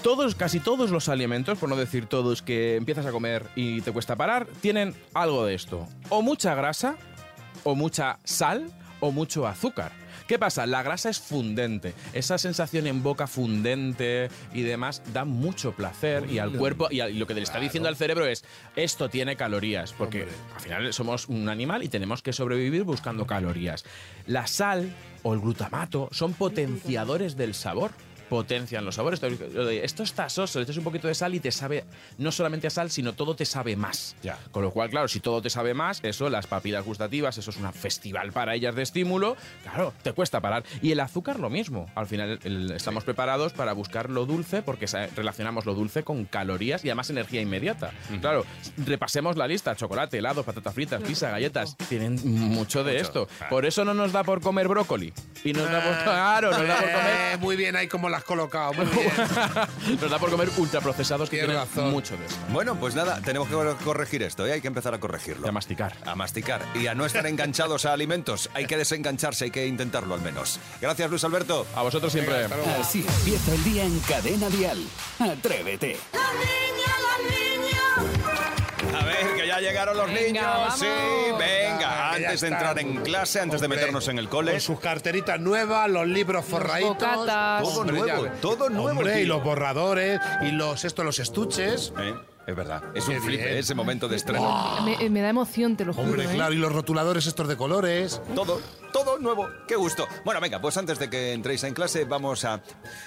todos, 0.03 0.35
casi 0.35 0.61
todos 0.61 0.91
los 0.91 1.09
alimentos, 1.09 1.59
por 1.59 1.69
no 1.69 1.77
decir 1.77 2.07
todos, 2.07 2.43
que 2.43 2.77
empiezas 2.77 3.07
a 3.07 3.13
comer 3.13 3.47
y 3.57 3.81
te 3.81 3.93
cuesta 3.93 4.17
parar, 4.17 4.47
tienen 4.61 4.95
algo 5.15 5.47
de 5.47 5.55
esto. 5.55 5.87
O 6.11 6.21
mucha 6.23 6.55
grasa, 6.55 6.97
o 7.63 7.75
mucha 7.75 8.19
sal, 8.25 8.71
o 9.01 9.11
mucho 9.13 9.47
azúcar. 9.47 9.93
¿Qué 10.27 10.39
pasa? 10.39 10.65
La 10.67 10.83
grasa 10.83 11.11
es 11.11 11.19
fundente. 11.21 11.93
Esa 12.15 12.39
sensación 12.39 12.87
en 12.87 13.03
boca 13.03 13.27
fundente 13.27 14.31
y 14.55 14.63
demás 14.63 15.03
da 15.13 15.27
mucho 15.27 15.73
placer 15.73 16.31
y 16.31 16.39
al 16.39 16.53
cuerpo 16.53 16.89
y, 16.91 17.01
a- 17.01 17.11
y 17.11 17.15
lo 17.19 17.27
que 17.27 17.35
le 17.35 17.43
está 17.43 17.61
diciendo 17.61 17.91
al 17.91 17.97
cerebro 17.97 18.25
es 18.27 18.43
esto 18.75 19.11
tiene 19.11 19.37
calorías 19.37 19.93
porque 19.93 20.27
al 20.55 20.61
final 20.63 20.93
somos 20.95 21.29
un 21.29 21.51
animal 21.51 21.83
y 21.83 21.89
tenemos 21.89 22.23
que 22.23 22.33
sobrevivir 22.33 22.85
buscando 22.85 23.27
calorías. 23.27 23.85
La 24.27 24.47
sal 24.47 24.95
o 25.25 25.35
el 25.35 25.41
glutamato 25.41 26.09
son 26.11 26.33
potenciadores 26.33 27.37
del 27.37 27.53
sabor 27.53 27.91
potencian 28.29 28.85
los 28.85 28.95
sabores. 28.97 29.21
Esto 29.23 30.03
está 30.03 30.29
soso, 30.29 30.59
le 30.59 30.65
echas 30.65 30.77
un 30.77 30.85
poquito 30.85 31.09
de 31.09 31.15
sal 31.15 31.35
y 31.35 31.41
te 31.41 31.53
sabe 31.53 31.85
no 32.19 32.33
solamente 32.33 32.67
a 32.67 32.71
sal, 32.71 32.91
sino 32.91 33.13
todo 33.15 33.35
te 33.37 33.45
sabe 33.45 33.77
más. 33.77 34.17
Ya. 34.23 34.39
Con 34.51 34.63
lo 34.63 34.71
cual, 34.71 34.91
claro, 34.91 35.09
si 35.09 35.21
todo 35.21 35.41
te 35.43 35.51
sabe 35.51 35.75
más, 35.75 36.01
eso, 36.03 36.29
las 36.31 36.47
papilas 36.47 36.85
gustativas, 36.85 37.37
eso 37.39 37.51
es 37.51 37.57
un 37.57 37.73
festival 37.73 38.33
para 38.33 38.55
ellas 38.55 38.75
de 38.75 38.83
estímulo, 38.83 39.37
claro, 39.63 39.93
te 40.03 40.13
cuesta 40.13 40.41
parar. 40.41 40.65
Y 40.83 40.93
el 40.93 41.01
azúcar 41.01 41.39
lo 41.39 41.51
mismo. 41.51 41.91
Al 41.95 42.07
final 42.07 42.39
el- 42.45 42.71
estamos 42.73 43.05
preparados 43.05 43.53
para 43.53 43.73
buscar 43.73 44.11
lo 44.11 44.27
dulce 44.27 44.63
porque 44.63 44.87
relacionamos 45.17 45.67
lo 45.67 45.75
dulce 45.75 46.03
con 46.03 46.25
calorías 46.25 46.85
y 46.85 46.89
además 46.89 47.11
energía 47.11 47.41
inmediata. 47.41 47.93
Claro, 48.21 48.45
repasemos 48.79 49.37
la 49.37 49.47
lista, 49.47 49.75
chocolate, 49.77 50.19
helado, 50.19 50.43
patatas 50.45 50.75
fritas, 50.75 51.03
pizza, 51.03 51.31
galletas, 51.31 51.77
tienen 51.89 52.19
mucho 52.25 52.85
de 52.85 52.99
esto. 53.01 53.29
Por 53.51 53.67
eso 53.67 53.85
no 53.85 53.95
nos 53.95 54.13
da 54.13 54.25
por 54.25 54.41
comer 54.41 54.69
brócoli. 54.69 55.13
Y 55.45 55.53
nos 55.53 55.71
da 55.71 55.83
por, 55.83 55.95
claro, 56.05 56.51
nos 56.51 56.67
da 56.67 56.77
por 56.81 56.91
comer 56.93 57.15
Eh, 57.35 57.37
muy 57.39 57.57
bien, 57.57 57.77
ahí 57.77 57.87
como 57.89 58.09
las 58.09 58.24
has 58.25 58.27
colocado. 58.27 58.73
Muy 58.73 58.87
bien. 58.87 59.13
Nos 60.01 60.11
da 60.11 60.19
por 60.19 60.31
comer 60.31 60.49
ultraprocesados 60.57 61.29
que 61.31 61.39
tienen 61.39 61.57
razón. 61.57 61.91
mucho 61.91 62.17
de 62.17 62.25
esto. 62.27 62.39
Bueno, 62.51 62.75
pues 62.77 62.95
nada, 62.95 63.21
tenemos 63.23 63.49
que 63.49 63.85
corregir 63.85 64.23
esto, 64.23 64.47
¿eh? 64.47 64.53
hay 64.53 64.61
que 64.61 64.69
empezar 64.69 64.95
a 64.95 64.99
corregirlo. 65.01 65.47
Y 65.47 65.49
a 65.49 65.53
masticar. 65.53 65.95
A 66.05 66.15
masticar. 66.15 66.63
Y 66.75 66.87
a 66.87 66.95
no 66.95 67.05
estar 67.07 67.27
enganchados 67.27 67.85
a 67.85 67.93
alimentos. 67.93 68.51
Hay 68.55 68.67
que 68.67 68.77
desengancharse, 68.77 69.45
hay 69.47 69.51
que 69.51 69.67
intentarlo 69.67 70.15
al 70.15 70.23
menos. 70.23 70.59
Gracias, 70.81 71.11
Luis 71.11 71.25
Alberto. 71.25 71.67
A 71.75 71.83
vosotros 71.83 72.13
siempre. 72.13 72.47
Así 72.81 73.05
empieza 73.07 73.53
el 73.53 73.65
día 73.65 73.85
en 73.85 73.99
Cadena 74.01 74.49
Dial. 74.49 74.79
Atrévete. 75.19 75.97
A 78.95 79.05
ver, 79.05 79.35
que 79.37 79.47
ya 79.47 79.61
llegaron 79.61 79.97
los 79.97 80.07
Venga, 80.07 80.23
niños. 80.27 80.45
vamos. 80.45 80.79
Sí, 80.79 80.87
venga. 81.39 81.84
Antes 82.14 82.40
de 82.40 82.48
entrar 82.48 82.79
en 82.79 82.96
clase, 83.03 83.40
antes 83.40 83.61
de 83.61 83.68
meternos 83.68 84.09
en 84.09 84.18
el 84.18 84.29
cole. 84.29 84.53
Con 84.53 84.61
sus 84.61 84.81
carteritas 84.81 85.40
nuevas, 85.40 85.88
los 85.90 86.07
libros 86.07 86.44
forraditos. 86.44 86.98
Todo 86.98 87.81
Hombre, 87.81 87.98
nuevo, 87.98 88.27
ya- 88.27 88.33
todo 88.40 88.70
nuevo, 88.70 89.00
Hombre, 89.00 89.20
y 89.22 89.27
los 89.27 89.42
borradores, 89.42 90.20
y 90.42 90.50
los, 90.53 90.85
esto, 90.85 91.05
los 91.05 91.18
estuches. 91.18 91.92
¿Eh? 91.98 92.14
Es 92.47 92.55
verdad, 92.55 92.83
es 92.95 93.09
un 93.09 93.21
flip 93.23 93.41
bien. 93.41 93.57
ese 93.57 93.75
momento 93.75 94.07
de 94.09 94.17
estreno. 94.17 94.81
Me, 94.85 95.09
me 95.09 95.21
da 95.23 95.31
emoción, 95.31 95.77
te 95.77 95.85
lo 95.85 95.95
juro. 95.95 96.07
Hombre, 96.07 96.25
¿eh? 96.25 96.35
claro, 96.35 96.53
y 96.53 96.59
los 96.59 96.73
rotuladores 96.73 97.27
estos 97.27 97.49
de 97.49 97.57
colores. 97.57 98.21
Todo, 98.35 98.61
todo 98.93 99.19
nuevo. 99.19 99.49
Qué 99.67 99.77
gusto. 99.77 100.07
Bueno, 100.25 100.41
venga, 100.41 100.61
pues 100.61 100.77
antes 100.77 100.99
de 100.99 101.09
que 101.09 101.33
entréis 101.33 101.65
en 101.65 101.73
clase 101.73 102.05
vamos 102.05 102.45
a, 102.45 102.61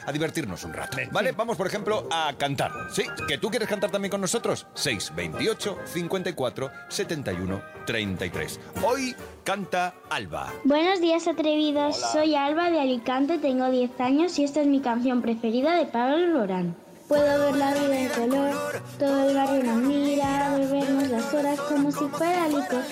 a 0.06 0.12
divertirnos 0.12 0.64
un 0.64 0.74
rato. 0.74 0.98
¿Vale? 1.12 1.34
Vamos, 1.34 1.56
por 1.56 1.68
ejemplo, 1.68 2.08
a 2.12 2.34
cantar. 2.38 2.72
¿Sí? 2.92 3.04
¿Que 3.28 3.38
tú 3.38 3.50
quieres 3.50 3.68
cantar 3.70 3.92
también 3.92 4.10
con 4.10 4.22
nosotros? 4.22 4.66
6, 4.74 5.14
28, 5.16 5.78
54, 5.86 6.72
71, 6.90 7.62
33. 7.86 8.60
Hoy 8.84 9.16
canta 9.44 9.94
Alba. 10.10 10.52
Buenos 10.64 11.00
días 11.00 11.28
atrevidos, 11.28 11.96
soy 12.12 12.36
Alba 12.36 12.70
de 12.72 12.80
Alicante, 12.80 13.38
tengo 13.38 13.70
10 13.70 14.00
años 14.02 14.38
y 14.40 14.44
esta 14.44 14.62
es 14.62 14.68
mi 14.68 14.82
canción 14.82 15.22
preferida 15.22 15.76
de 15.76 15.86
Pablo 15.86 16.18
Lorán. 16.28 16.76
Puedo 17.08 17.40
ver 17.40 17.56
la 17.56 17.74
vida 17.74 18.02
en 18.02 18.10
color, 18.10 18.82
todo 19.00 19.30
el 19.30 19.36
barrio 19.36 19.64
nos 19.64 19.78
mira, 19.78 20.50
volvernos 20.58 21.08
las 21.08 21.34
horas 21.34 21.58
como 21.62 21.90
si 21.90 22.06
fuera 22.10 22.48
licor. 22.50 22.84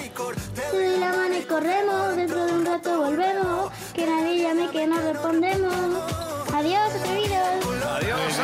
Te 0.56 0.78
doy 0.78 0.98
la 1.00 1.12
mano 1.12 1.38
y 1.38 1.42
corremos, 1.42 2.16
dentro 2.16 2.46
de 2.46 2.54
un 2.54 2.66
rato 2.66 2.98
volvemos, 2.98 3.72
que 3.94 4.06
nadie 4.06 4.42
llame 4.42 4.70
que 4.70 4.88
no 4.88 5.02
respondemos. 5.02 5.74
Adiós 6.54 6.96
atrevidos. 6.96 7.84
Adiós, 7.98 8.40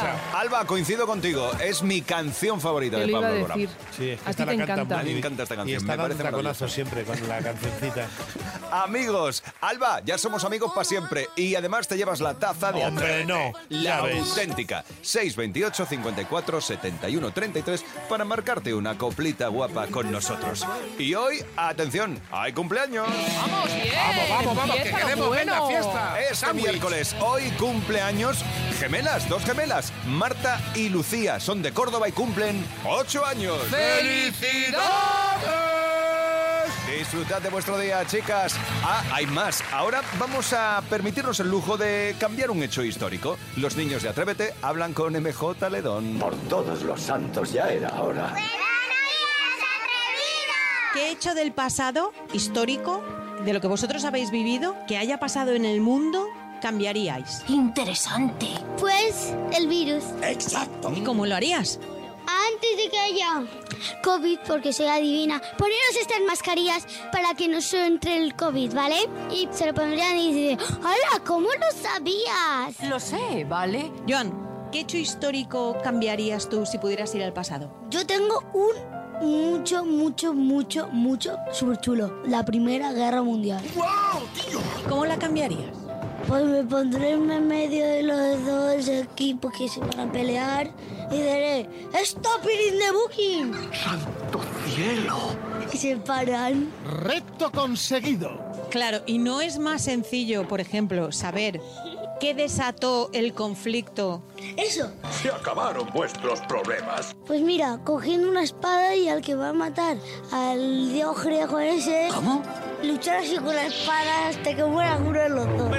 Alba. 0.00 0.40
Alba, 0.40 0.64
coincido 0.66 1.06
contigo. 1.06 1.50
Es 1.62 1.82
mi 1.82 2.02
canción 2.02 2.60
favorita 2.60 2.96
Te 2.96 3.02
de 3.02 3.06
lo 3.08 3.18
iba 3.18 3.20
Pablo 3.20 3.36
a 3.36 3.40
Lorán. 3.40 3.58
decir. 3.60 3.76
Sí, 3.96 4.10
es 4.10 4.20
que 4.20 4.26
A 4.26 4.30
esta 4.30 4.44
ti 4.44 4.50
te 4.50 4.56
la 4.56 4.66
canta 4.66 4.72
encanta. 4.82 5.00
A 5.00 5.02
mí 5.02 5.10
me 5.12 5.18
encanta 5.18 5.42
esta 5.42 5.54
Y 5.54 5.56
canción. 5.58 5.80
está 5.80 5.92
Me 5.96 6.02
parece 6.02 6.22
maravillosa. 6.24 6.68
siempre 6.68 7.04
con 7.04 7.28
la 7.28 7.38
cancioncita. 7.38 8.08
Amigos, 8.72 9.42
Alba, 9.60 10.00
ya 10.04 10.16
somos 10.18 10.44
amigos 10.44 10.72
para 10.72 10.84
siempre. 10.84 11.28
Y 11.36 11.54
además 11.54 11.88
te 11.88 11.96
llevas 11.96 12.20
la 12.20 12.34
taza 12.34 12.72
de 12.72 12.84
Hombre, 12.84 13.24
no, 13.24 13.52
La 13.68 13.98
auténtica. 13.98 14.84
628 15.02 15.86
54 15.86 16.60
71 16.60 17.30
33 17.32 17.84
para 18.08 18.24
marcarte 18.24 18.72
una 18.74 18.96
coplita 18.96 19.48
guapa 19.48 19.86
con 19.88 20.10
nosotros. 20.10 20.64
Y 20.98 21.14
hoy, 21.14 21.44
atención, 21.56 22.20
hay 22.30 22.52
cumpleaños. 22.52 23.06
¡Vamos, 23.08 23.74
bien! 23.74 23.88
Vamos, 23.96 24.28
vamos, 24.30 24.56
vamos, 24.56 24.76
que 24.76 24.90
queremos 24.90 25.30
ver 25.30 25.46
la 25.46 25.60
bueno. 25.60 25.68
fiesta. 25.68 26.20
Este 26.30 26.52
miércoles, 26.54 27.16
hoy 27.20 27.50
cumpleaños 27.58 28.38
gemelas, 28.78 29.28
dos 29.28 29.44
gemelas, 29.44 29.89
Marta 30.06 30.60
y 30.74 30.88
Lucía. 30.88 31.40
Son 31.40 31.62
de 31.62 31.72
Córdoba 31.72 32.08
y 32.08 32.12
cumplen 32.12 32.64
ocho 32.84 33.24
años. 33.24 33.58
Disfrutad 36.98 37.40
de 37.40 37.48
vuestro 37.50 37.78
día, 37.78 38.04
chicas. 38.06 38.56
Ah, 38.84 39.02
hay 39.12 39.26
más. 39.26 39.62
Ahora 39.72 40.02
vamos 40.18 40.52
a 40.52 40.82
permitirnos 40.90 41.40
el 41.40 41.48
lujo 41.48 41.76
de 41.76 42.14
cambiar 42.18 42.50
un 42.50 42.62
hecho 42.62 42.82
histórico. 42.82 43.38
Los 43.56 43.76
niños 43.76 44.02
de 44.02 44.08
Atrévete 44.08 44.54
hablan 44.60 44.92
con 44.92 45.12
MJ 45.14 45.70
Ledón. 45.70 46.18
Por 46.18 46.36
todos 46.48 46.82
los 46.82 47.00
santos, 47.00 47.52
ya 47.52 47.68
era 47.68 48.00
hora. 48.02 48.34
¿Qué 50.92 51.10
hecho 51.10 51.34
del 51.34 51.52
pasado 51.52 52.12
histórico, 52.32 53.02
de 53.44 53.52
lo 53.52 53.60
que 53.60 53.68
vosotros 53.68 54.04
habéis 54.04 54.30
vivido, 54.30 54.76
que 54.88 54.98
haya 54.98 55.18
pasado 55.18 55.52
en 55.52 55.64
el 55.64 55.80
mundo, 55.80 56.28
cambiaríais? 56.60 57.42
Interesante. 57.48 58.46
Pues 58.78 59.34
el 59.56 59.66
virus. 59.66 60.04
Exacto. 60.22 60.92
¿Y 60.94 61.02
cómo 61.02 61.26
lo 61.26 61.34
harías? 61.34 61.78
Antes 62.26 62.76
de 62.76 62.90
que 62.90 62.98
haya 62.98 63.44
COVID, 64.02 64.38
porque 64.46 64.72
soy 64.72 64.86
adivina, 64.86 65.40
poneros 65.58 65.96
estas 66.00 66.20
mascarillas 66.26 66.86
para 67.10 67.34
que 67.34 67.48
no 67.48 67.60
se 67.60 67.86
entre 67.86 68.18
el 68.18 68.36
COVID, 68.36 68.72
¿vale? 68.74 69.08
Y 69.32 69.48
se 69.50 69.66
lo 69.66 69.74
pondrían 69.74 70.16
y 70.16 70.32
dicen, 70.32 70.58
¡Hola! 70.78 71.24
¿Cómo 71.26 71.48
lo 71.48 71.82
sabías? 71.82 72.88
Lo 72.88 73.00
sé, 73.00 73.44
¿vale? 73.48 73.90
Joan, 74.08 74.68
¿qué 74.70 74.80
hecho 74.80 74.96
histórico 74.96 75.76
cambiarías 75.82 76.48
tú 76.48 76.64
si 76.66 76.78
pudieras 76.78 77.14
ir 77.14 77.22
al 77.22 77.32
pasado? 77.32 77.72
Yo 77.90 78.06
tengo 78.06 78.44
un 78.52 79.00
mucho, 79.20 79.84
mucho, 79.84 80.32
mucho, 80.32 80.88
mucho 80.88 81.36
súper 81.52 81.78
chulo. 81.78 82.22
La 82.24 82.44
Primera 82.44 82.92
Guerra 82.92 83.22
Mundial. 83.22 83.62
¿Y 83.64 84.88
cómo 84.88 85.04
la 85.04 85.18
cambiarías? 85.18 85.79
Pues 86.30 86.44
me 86.44 86.62
pondré 86.62 87.10
en 87.10 87.48
medio 87.48 87.84
de 87.84 88.04
los 88.04 88.46
dos 88.46 88.86
equipos 88.86 89.52
que 89.52 89.68
se 89.68 89.80
van 89.80 89.98
a 89.98 90.12
pelear 90.12 90.70
y 91.10 91.16
diré 91.16 91.68
¡Stop 91.92 92.44
it 92.44 92.72
in 92.72 92.78
the 92.78 92.92
booking! 92.92 93.72
¡Santo 93.74 94.40
cielo! 94.68 95.16
Y 95.72 95.76
se 95.76 95.96
paran. 95.96 96.70
Reto 97.02 97.50
conseguido. 97.50 98.30
Claro, 98.70 99.00
y 99.06 99.18
no 99.18 99.40
es 99.40 99.58
más 99.58 99.82
sencillo, 99.82 100.46
por 100.46 100.60
ejemplo, 100.60 101.10
saber 101.10 101.60
qué 102.20 102.34
desató 102.34 103.10
el 103.12 103.32
conflicto. 103.34 104.22
Eso. 104.56 104.92
Se 105.10 105.30
acabaron 105.30 105.88
vuestros 105.92 106.40
problemas. 106.42 107.16
Pues 107.26 107.40
mira, 107.40 107.80
cogiendo 107.84 108.28
una 108.28 108.44
espada 108.44 108.94
y 108.94 109.08
al 109.08 109.20
que 109.22 109.34
va 109.34 109.48
a 109.48 109.52
matar 109.52 109.96
al 110.30 110.92
dios 110.92 111.24
griego 111.24 111.58
ese. 111.58 112.08
¿Cómo? 112.14 112.42
Luchar 112.84 113.16
así 113.16 113.36
con 113.36 113.54
la 113.54 113.66
espada 113.66 114.28
hasta 114.28 114.54
que 114.54 114.64
muera 114.64 114.96
uno 114.98 115.18
de 115.18 115.28
los 115.28 115.46
dos. 115.58 115.70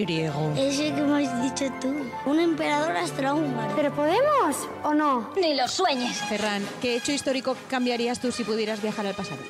Griego? 0.00 0.52
Ese 0.56 0.92
que 0.94 1.00
me 1.02 1.26
has 1.26 1.42
dicho 1.42 1.72
tú. 1.80 1.94
Un 2.26 2.40
emperador 2.40 2.96
astrohúngaro. 2.96 3.74
¿Pero 3.76 3.92
podemos 3.94 4.56
o 4.84 4.94
no? 4.94 5.30
Ni 5.40 5.54
lo 5.54 5.68
sueñes. 5.68 6.16
Ferran, 6.28 6.62
¿qué 6.80 6.96
hecho 6.96 7.12
histórico 7.12 7.56
cambiarías 7.68 8.20
tú 8.20 8.32
si 8.32 8.44
pudieras 8.44 8.82
viajar 8.82 9.06
al 9.06 9.14
pasado? 9.14 9.40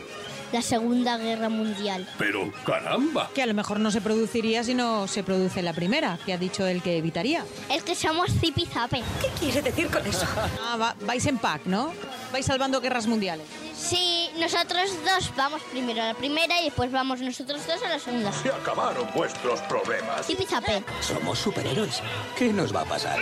La 0.53 0.63
Segunda 0.63 1.17
Guerra 1.17 1.49
Mundial. 1.49 2.09
Pero 2.19 2.53
caramba. 2.67 3.31
Que 3.33 3.43
a 3.43 3.47
lo 3.47 3.55
mejor 3.55 3.79
no 3.79 3.93
se 3.93 4.01
produciría 4.01 4.65
si 4.65 4.75
no 4.75 5.07
se 5.07 5.23
produce 5.23 5.63
la 5.63 5.73
primera, 5.73 6.19
que 6.27 6.33
ha 6.33 6.39
dicho 6.39 6.67
el 6.67 6.83
que 6.83 6.99
evitaría. 6.99 7.45
Es 7.71 7.85
que 7.85 7.95
somos 7.95 8.33
zipizape. 8.33 9.01
¿Qué 9.21 9.29
quiere 9.39 9.63
decir 9.63 9.87
con 9.89 10.05
eso? 10.05 10.27
Ah, 10.61 10.77
va- 10.77 10.97
vais 11.07 11.25
en 11.27 11.39
pack, 11.39 11.67
¿no? 11.67 11.93
Vais 12.33 12.47
salvando 12.47 12.81
guerras 12.81 13.07
mundiales. 13.07 13.47
Sí, 13.75 14.31
nosotros 14.39 14.91
dos 15.05 15.33
vamos 15.37 15.63
primero 15.71 16.03
a 16.03 16.07
la 16.07 16.15
primera 16.15 16.61
y 16.61 16.65
después 16.67 16.93
vamos 16.93 17.21
nosotros 17.21 17.67
dos 17.67 17.83
a 17.83 17.89
la 17.89 17.99
segunda. 17.99 18.33
Se 18.33 18.51
acabaron 18.51 19.09
vuestros 19.15 19.61
problemas. 19.63 20.27
Zipizape. 20.27 20.85
Somos 21.01 21.39
superhéroes. 21.39 22.03
¿Qué 22.37 22.53
nos 22.53 22.75
va 22.75 22.83
a 22.83 22.85
pasar? 22.85 23.19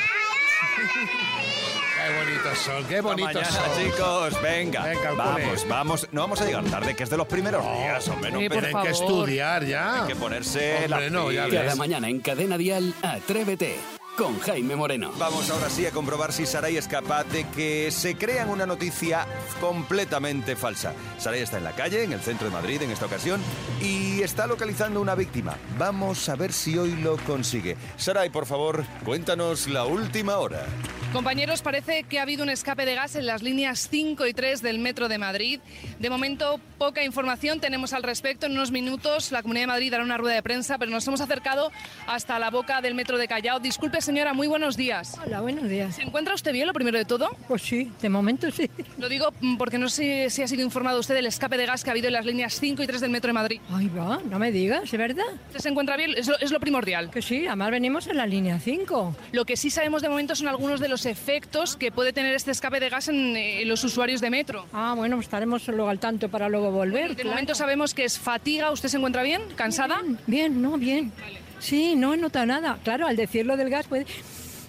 Qué 2.08 2.14
bonitos 2.24 2.58
son, 2.58 2.84
qué 2.86 3.00
bonitos 3.00 3.34
mañana, 3.34 3.50
son. 3.50 3.84
chicos, 3.84 4.42
venga. 4.42 4.82
Venga, 4.84 5.10
vamos, 5.12 5.68
vamos. 5.68 6.08
No 6.12 6.22
vamos 6.22 6.40
a 6.40 6.44
llegar 6.46 6.64
tarde, 6.64 6.94
que 6.94 7.02
es 7.02 7.10
de 7.10 7.16
los 7.16 7.26
primeros 7.26 7.62
días, 7.78 8.08
hombre. 8.08 8.30
No 8.30 8.38
Sí. 8.38 8.48
Tienen 8.48 8.82
que 8.82 8.90
estudiar 8.90 9.64
ya. 9.64 10.02
Hay 10.02 10.08
que 10.08 10.16
ponerse 10.16 10.84
Hombre, 10.84 10.88
las 10.88 11.12
no, 11.12 11.32
ya. 11.32 11.48
Cada 11.48 11.74
mañana 11.76 12.08
en 12.08 12.20
Cadena 12.20 12.56
Dial, 12.56 12.94
Atrévete 13.02 13.97
con 14.18 14.40
Jaime 14.40 14.74
Moreno. 14.74 15.12
Vamos 15.16 15.48
ahora 15.48 15.70
sí 15.70 15.86
a 15.86 15.92
comprobar 15.92 16.32
si 16.32 16.44
Saray 16.44 16.76
es 16.76 16.88
capaz 16.88 17.22
de 17.24 17.44
que 17.50 17.92
se 17.92 18.16
crean 18.16 18.50
una 18.50 18.66
noticia 18.66 19.24
completamente 19.60 20.56
falsa. 20.56 20.92
Saray 21.18 21.40
está 21.40 21.58
en 21.58 21.64
la 21.64 21.72
calle, 21.72 22.02
en 22.02 22.12
el 22.12 22.20
centro 22.20 22.48
de 22.48 22.52
Madrid 22.52 22.82
en 22.82 22.90
esta 22.90 23.06
ocasión, 23.06 23.40
y 23.80 24.20
está 24.22 24.48
localizando 24.48 25.00
una 25.00 25.14
víctima. 25.14 25.56
Vamos 25.78 26.28
a 26.28 26.34
ver 26.34 26.52
si 26.52 26.76
hoy 26.76 26.96
lo 26.96 27.16
consigue. 27.18 27.76
Saray, 27.96 28.30
por 28.30 28.46
favor, 28.46 28.84
cuéntanos 29.04 29.68
la 29.68 29.84
última 29.84 30.38
hora. 30.38 30.66
Compañeros, 31.12 31.62
parece 31.62 32.02
que 32.02 32.18
ha 32.18 32.22
habido 32.22 32.42
un 32.42 32.50
escape 32.50 32.84
de 32.84 32.94
gas 32.94 33.16
en 33.16 33.24
las 33.24 33.42
líneas 33.42 33.88
5 33.90 34.26
y 34.26 34.34
3 34.34 34.60
del 34.60 34.78
Metro 34.78 35.08
de 35.08 35.16
Madrid. 35.16 35.58
De 35.98 36.10
momento, 36.10 36.60
poca 36.76 37.02
información 37.02 37.60
tenemos 37.60 37.94
al 37.94 38.02
respecto. 38.02 38.44
En 38.44 38.52
unos 38.52 38.72
minutos, 38.72 39.32
la 39.32 39.40
Comunidad 39.40 39.62
de 39.62 39.68
Madrid 39.68 39.90
dará 39.90 40.04
una 40.04 40.18
rueda 40.18 40.34
de 40.34 40.42
prensa, 40.42 40.76
pero 40.76 40.90
nos 40.90 41.06
hemos 41.06 41.22
acercado 41.22 41.72
hasta 42.06 42.38
la 42.38 42.50
boca 42.50 42.82
del 42.82 42.94
Metro 42.94 43.16
de 43.16 43.26
Callao. 43.26 43.58
Disculpe, 43.58 44.02
señora, 44.08 44.32
muy 44.32 44.48
buenos 44.48 44.78
días. 44.78 45.18
Hola, 45.22 45.42
buenos 45.42 45.68
días. 45.68 45.96
¿Se 45.96 46.02
encuentra 46.02 46.34
usted 46.34 46.50
bien, 46.50 46.66
lo 46.66 46.72
primero 46.72 46.96
de 46.96 47.04
todo? 47.04 47.28
Pues 47.46 47.60
sí, 47.60 47.92
de 48.00 48.08
momento 48.08 48.50
sí. 48.50 48.70
Lo 48.96 49.06
digo 49.06 49.34
mm, 49.42 49.58
porque 49.58 49.76
no 49.76 49.90
sé 49.90 50.30
si 50.30 50.42
ha 50.42 50.48
sido 50.48 50.62
informado 50.62 50.98
usted 50.98 51.14
del 51.14 51.26
escape 51.26 51.58
de 51.58 51.66
gas 51.66 51.84
que 51.84 51.90
ha 51.90 51.92
habido 51.92 52.06
en 52.06 52.14
las 52.14 52.24
líneas 52.24 52.58
5 52.58 52.82
y 52.82 52.86
3 52.86 53.02
del 53.02 53.10
Metro 53.10 53.28
de 53.28 53.34
Madrid. 53.34 53.60
Ahí 53.70 53.86
va, 53.88 54.18
no 54.24 54.38
me 54.38 54.50
digas, 54.50 54.84
¿es 54.84 54.98
verdad? 54.98 55.26
¿Usted 55.48 55.60
se 55.60 55.68
encuentra 55.68 55.98
bien? 55.98 56.14
Es 56.16 56.26
lo, 56.26 56.38
es 56.38 56.50
lo 56.50 56.58
primordial. 56.58 57.10
Que 57.10 57.20
sí, 57.20 57.46
además 57.46 57.70
venimos 57.70 58.06
en 58.06 58.16
la 58.16 58.26
línea 58.26 58.58
5. 58.58 59.14
Lo 59.32 59.44
que 59.44 59.58
sí 59.58 59.68
sabemos 59.68 60.00
de 60.00 60.08
momento 60.08 60.34
son 60.34 60.48
algunos 60.48 60.80
de 60.80 60.88
los 60.88 61.04
efectos 61.04 61.76
que 61.76 61.92
puede 61.92 62.14
tener 62.14 62.32
este 62.32 62.50
escape 62.50 62.80
de 62.80 62.88
gas 62.88 63.08
en, 63.08 63.36
eh, 63.36 63.66
los 63.66 63.84
usuarios 63.84 64.22
de 64.22 64.30
metro. 64.30 64.64
Ah, 64.72 64.94
bueno, 64.96 65.16
pues 65.16 65.26
estaremos 65.26 65.68
luego 65.68 65.90
al 65.90 65.98
tanto 65.98 66.30
para 66.30 66.48
luego 66.48 66.70
volver. 66.70 67.10
De 67.10 67.16
claro. 67.16 67.30
momento 67.32 67.54
sabemos 67.54 67.92
que 67.92 68.06
es 68.06 68.18
fatiga. 68.18 68.70
¿Usted 68.70 68.88
se 68.88 68.96
encuentra 68.96 69.22
bien? 69.22 69.42
¿Cansada? 69.54 70.00
Bien, 70.02 70.18
bien, 70.26 70.62
no, 70.62 70.78
bien. 70.78 71.12
Sí, 71.58 71.96
no 71.96 72.14
he 72.14 72.16
notado 72.16 72.46
nada. 72.46 72.78
Claro, 72.84 73.06
al 73.06 73.16
decirlo 73.16 73.56
del 73.56 73.70
gas 73.70 73.86
puede 73.86 74.06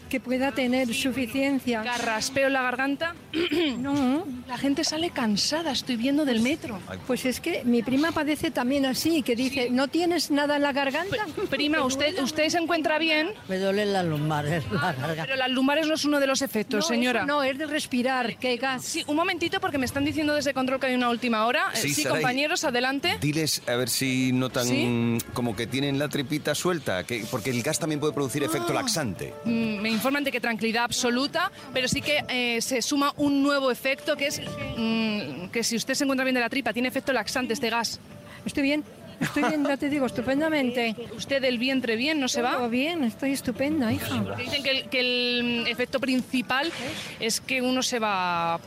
que 0.10 0.20
pueda 0.20 0.52
tener 0.52 0.94
suficiencia. 0.94 1.82
¿Carraspeo 1.84 2.48
en 2.48 2.54
la 2.54 2.64
garganta? 2.64 3.16
No. 3.80 4.26
La 4.48 4.58
gente 4.58 4.84
sale 4.84 5.10
cansada, 5.12 5.72
estoy 5.72 5.96
viendo 5.96 6.26
del 6.26 6.42
metro. 6.42 6.80
Pues 7.08 7.26
es 7.26 7.40
que 7.40 7.64
mi 7.64 7.84
prima 7.84 8.12
padece 8.12 8.52
también 8.52 8.86
así, 8.86 9.22
que 9.22 9.36
dice, 9.36 9.70
¿no 9.70 9.88
tienes 9.88 10.32
nada 10.32 10.56
en 10.58 10.64
la 10.64 10.74
garganta? 10.74 11.18
Prima, 11.50 11.84
¿usted, 11.84 12.20
¿usted 12.22 12.50
se 12.50 12.58
encuentra 12.58 12.98
bien? 12.98 13.30
Me 13.48 13.58
duelen 13.58 13.94
las 13.94 14.06
lumbares, 14.06 14.64
la 14.72 14.94
garganta. 14.94 15.24
Pero 15.24 15.36
las 15.36 15.50
lumbares 15.52 15.88
no 15.88 15.94
es 15.94 16.04
uno 16.06 16.20
de 16.20 16.28
los 16.28 16.42
efectos, 16.42 16.80
No, 16.86 16.88
señora. 16.96 17.26
no, 17.26 17.44
es 17.44 17.58
de 17.58 17.68
respirar, 17.68 18.38
qué 18.38 18.58
gas. 18.58 18.84
Sí, 18.84 19.04
un 19.08 19.16
momentito 19.16 19.60
porque 19.60 19.78
me 19.78 19.86
están 19.86 20.04
diciendo 20.04 20.34
desde 20.34 20.54
control 20.54 20.80
que 20.80 20.88
hay 20.88 20.96
una 20.96 21.10
última 21.10 21.46
hora. 21.46 21.68
Eh, 21.76 21.78
Sí, 21.78 21.94
sí 21.94 22.04
compañeros, 22.06 22.64
adelante. 22.64 23.18
Diles 23.22 23.62
a 23.68 23.76
ver 23.76 23.90
si 23.90 24.32
notan 24.34 24.68
¿Sí? 24.68 25.18
como 25.34 25.56
que 25.56 25.68
tienen 25.68 26.00
la 26.00 26.10
tripita 26.10 26.56
suelta, 26.56 27.04
que, 27.04 27.26
porque 27.30 27.52
el 27.52 27.62
gas 27.62 27.80
también 27.80 28.00
puede 28.00 28.14
producir 28.14 28.44
efecto 28.44 28.74
laxante. 28.74 29.34
Mm, 29.46 29.80
Me 29.82 29.90
informan 30.00 30.24
de 30.24 30.32
que 30.32 30.40
tranquilidad 30.40 30.86
absoluta, 30.86 31.52
pero 31.74 31.88
sí 31.88 32.02
que 32.02 32.24
eh, 32.30 32.62
se 32.62 32.82
suma 32.82 33.14
un 33.18 33.44
nuevo 33.44 33.70
efecto 33.70 34.16
que 34.16 34.28
es 34.28 34.42
mm, 34.78 35.50
que 35.52 35.62
si 35.64 35.76
usted 35.76 35.94
se 35.94 36.06
encuentra 36.06 36.24
bien 36.24 36.36
de 36.36 36.42
la 36.42 36.50
tripa, 36.50 36.72
tiene 36.74 36.88
efecto 36.88 37.12
laxante 37.12 37.54
este 37.54 37.70
gas. 37.70 38.00
Estoy 38.46 38.64
bien. 38.64 38.84
Estoy 39.20 39.44
bien, 39.44 39.66
ya 39.66 39.76
te 39.76 39.90
digo, 39.90 40.06
estupendamente. 40.06 40.96
¿Usted 41.18 41.42
del 41.42 41.58
vientre 41.58 41.98
bien, 41.98 42.22
no 42.22 42.30
se 42.30 42.42
va? 42.42 42.54
Todo 42.54 42.70
bien, 42.70 43.04
estoy 43.04 43.34
estupenda, 43.34 43.92
hija. 43.92 44.24
Dicen 44.38 44.64
que 44.64 44.72
el, 44.72 44.90
que 44.90 45.00
el, 45.02 45.68
efecto 45.68 46.00
principal 46.00 46.72
es 47.20 47.42
que 47.42 47.62
uno 47.62 47.84
se 47.84 48.00
va 48.00 48.62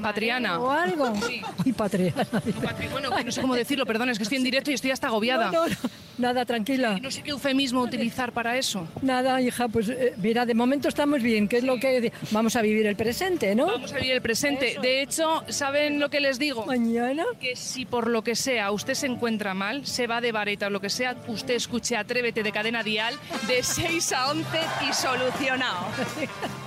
patriana. 0.00 0.60
O 0.60 0.70
algo. 0.70 1.12
Sí. 1.26 1.42
Y 1.64 1.72
patriana. 1.72 2.22
Patri- 2.30 2.88
Bueno, 2.92 3.10
no 3.10 3.32
sé 3.32 3.40
cómo 3.40 3.56
decirlo, 3.56 3.84
perdón, 3.84 4.10
es 4.10 4.18
que 4.18 4.22
estoy 4.22 4.38
en 4.38 4.44
directo 4.44 4.70
y 4.70 4.74
estoy 4.74 4.92
hasta 4.92 5.08
agobiada. 5.08 5.50
No, 5.50 5.66
no, 5.66 5.74
no. 5.82 6.05
Nada, 6.18 6.44
tranquila. 6.44 6.98
No 7.00 7.10
sé 7.10 7.22
qué 7.22 7.30
eufemismo 7.30 7.82
utilizar 7.82 8.32
para 8.32 8.56
eso. 8.56 8.88
Nada, 9.02 9.40
hija, 9.40 9.68
pues 9.68 9.88
eh, 9.88 10.14
mira, 10.16 10.46
de 10.46 10.54
momento 10.54 10.88
estamos 10.88 11.22
bien, 11.22 11.48
que 11.48 11.58
es 11.58 11.64
lo 11.64 11.78
que 11.78 12.12
vamos 12.30 12.56
a 12.56 12.62
vivir 12.62 12.86
el 12.86 12.96
presente, 12.96 13.54
¿no? 13.54 13.66
Vamos 13.66 13.92
a 13.92 13.96
vivir 13.96 14.12
el 14.12 14.22
presente. 14.22 14.76
De 14.80 15.02
hecho, 15.02 15.44
¿saben 15.48 16.00
lo 16.00 16.08
que 16.08 16.20
les 16.20 16.38
digo? 16.38 16.64
Mañana. 16.66 17.24
Que 17.40 17.56
si 17.56 17.84
por 17.84 18.08
lo 18.08 18.22
que 18.22 18.34
sea 18.34 18.70
usted 18.70 18.94
se 18.94 19.06
encuentra 19.06 19.54
mal, 19.54 19.86
se 19.86 20.06
va 20.06 20.20
de 20.20 20.32
vareta 20.32 20.68
o 20.68 20.70
lo 20.70 20.80
que 20.80 20.90
sea, 20.90 21.16
usted 21.28 21.54
escuche 21.54 21.96
Atrévete 21.96 22.42
de 22.42 22.52
Cadena 22.52 22.82
Dial 22.82 23.14
de 23.46 23.62
6 23.62 24.12
a 24.12 24.30
11 24.30 24.46
y 24.88 24.92
solucionado. 24.92 25.86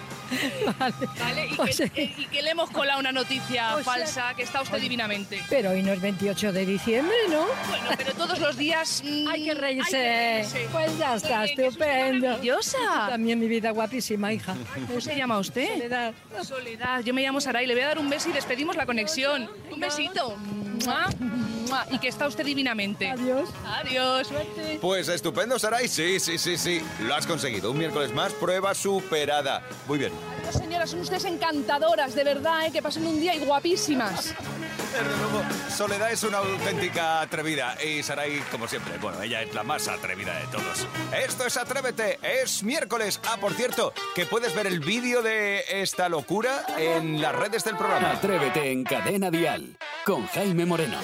Vale, 1.20 1.48
y, 1.52 1.56
que, 1.58 1.84
eh, 2.02 2.14
y 2.18 2.26
que 2.26 2.42
le 2.42 2.52
hemos 2.52 2.70
colado 2.72 3.00
una 3.00 3.12
noticia 3.12 3.76
O 3.76 3.76
sea- 3.76 3.84
falsa, 3.84 4.34
que 4.36 4.44
está 4.44 4.62
usted 4.62 4.80
divinamente. 4.80 5.42
Pero 5.50 5.72
hoy 5.72 5.82
no 5.84 5.92
es 5.94 6.02
28 6.02 6.52
de 6.54 6.66
diciembre, 6.66 7.16
¿no? 7.30 7.46
Bueno, 7.70 7.86
pero 7.98 8.14
todos 8.14 8.40
los 8.40 8.58
días... 8.58 9.02
mm, 9.06 9.28
Hay 9.32 9.44
que 9.46 9.54
reírse. 9.54 9.98
hay 9.98 10.04
que 10.04 10.34
reírse. 10.50 10.68
Pues 10.72 10.98
ya 10.98 11.16
está, 11.16 11.44
usted 11.44 11.64
estupendo. 11.66 12.28
maravillosa. 12.28 12.78
También 13.10 13.40
mi 13.40 13.48
vida 13.48 13.72
guapísima, 13.72 14.32
hija. 14.34 14.56
¿Cómo 14.88 15.02
se 15.02 15.16
llama 15.16 15.40
usted? 15.40 15.68
Soledad. 15.74 16.14
Soledad. 16.44 17.02
Yo 17.04 17.14
me 17.14 17.22
llamo 17.22 17.42
Saray. 17.42 17.66
Le 17.68 17.74
voy 17.74 17.84
a 17.84 17.88
dar 17.88 18.00
un 18.00 18.10
beso 18.10 18.30
y 18.30 18.34
despedimos 18.34 18.76
la 18.76 18.86
conexión. 18.86 19.50
Un 19.72 19.80
besito. 19.80 20.36
Y 21.92 22.00
que 22.00 22.08
está 22.08 22.28
usted 22.28 22.46
divinamente. 22.46 23.10
Adiós. 23.10 23.50
Adiós. 23.66 24.30
Pues 24.82 25.08
estupendo, 25.08 25.60
Saray. 25.60 25.88
Sí, 25.88 26.20
sí, 26.20 26.38
sí, 26.38 26.58
sí. 26.58 26.82
Lo 27.02 27.16
has 27.16 27.26
conseguido. 27.26 27.72
Un 27.72 27.78
miércoles 27.78 28.14
más, 28.14 28.34
prueba 28.34 28.74
superada. 28.74 29.62
Muy 29.88 30.00
bien. 30.00 30.12
Señoras, 30.52 30.90
son 30.90 31.02
ustedes 31.02 31.26
encantadoras, 31.26 32.16
de 32.16 32.24
verdad, 32.24 32.66
¿eh? 32.66 32.72
que 32.72 32.82
pasen 32.82 33.06
un 33.06 33.20
día 33.20 33.36
y 33.36 33.40
guapísimas. 33.40 34.34
Desde 34.92 35.18
luego, 35.18 35.44
Soledad 35.70 36.12
es 36.12 36.24
una 36.24 36.40
auténtica 36.40 37.22
atrevida 37.22 37.78
y 37.84 38.02
Saray, 38.02 38.40
como 38.52 38.68
siempre, 38.68 38.98
bueno, 38.98 39.22
ella 39.22 39.44
es 39.44 39.54
la 39.54 39.64
más 39.64 39.88
atrevida 39.88 40.36
de 40.40 40.48
todos. 40.48 40.88
Esto 41.16 41.46
es 41.46 41.58
Atrévete, 41.58 42.18
es 42.24 42.64
miércoles. 42.64 43.22
Ah, 43.28 43.38
por 43.40 43.54
cierto, 43.54 43.94
que 44.16 44.26
puedes 44.26 44.56
ver 44.56 44.66
el 44.66 44.80
vídeo 44.80 45.22
de 45.22 45.64
esta 45.70 46.10
locura 46.10 46.66
en 46.78 47.22
las 47.22 47.36
redes 47.36 47.64
del 47.64 47.78
programa. 47.78 48.12
Atrévete 48.12 48.72
en 48.72 48.84
Cadena 48.84 49.30
Dial 49.30 49.78
con 50.06 50.26
Jaime 50.28 50.66
Moreno. 50.66 50.98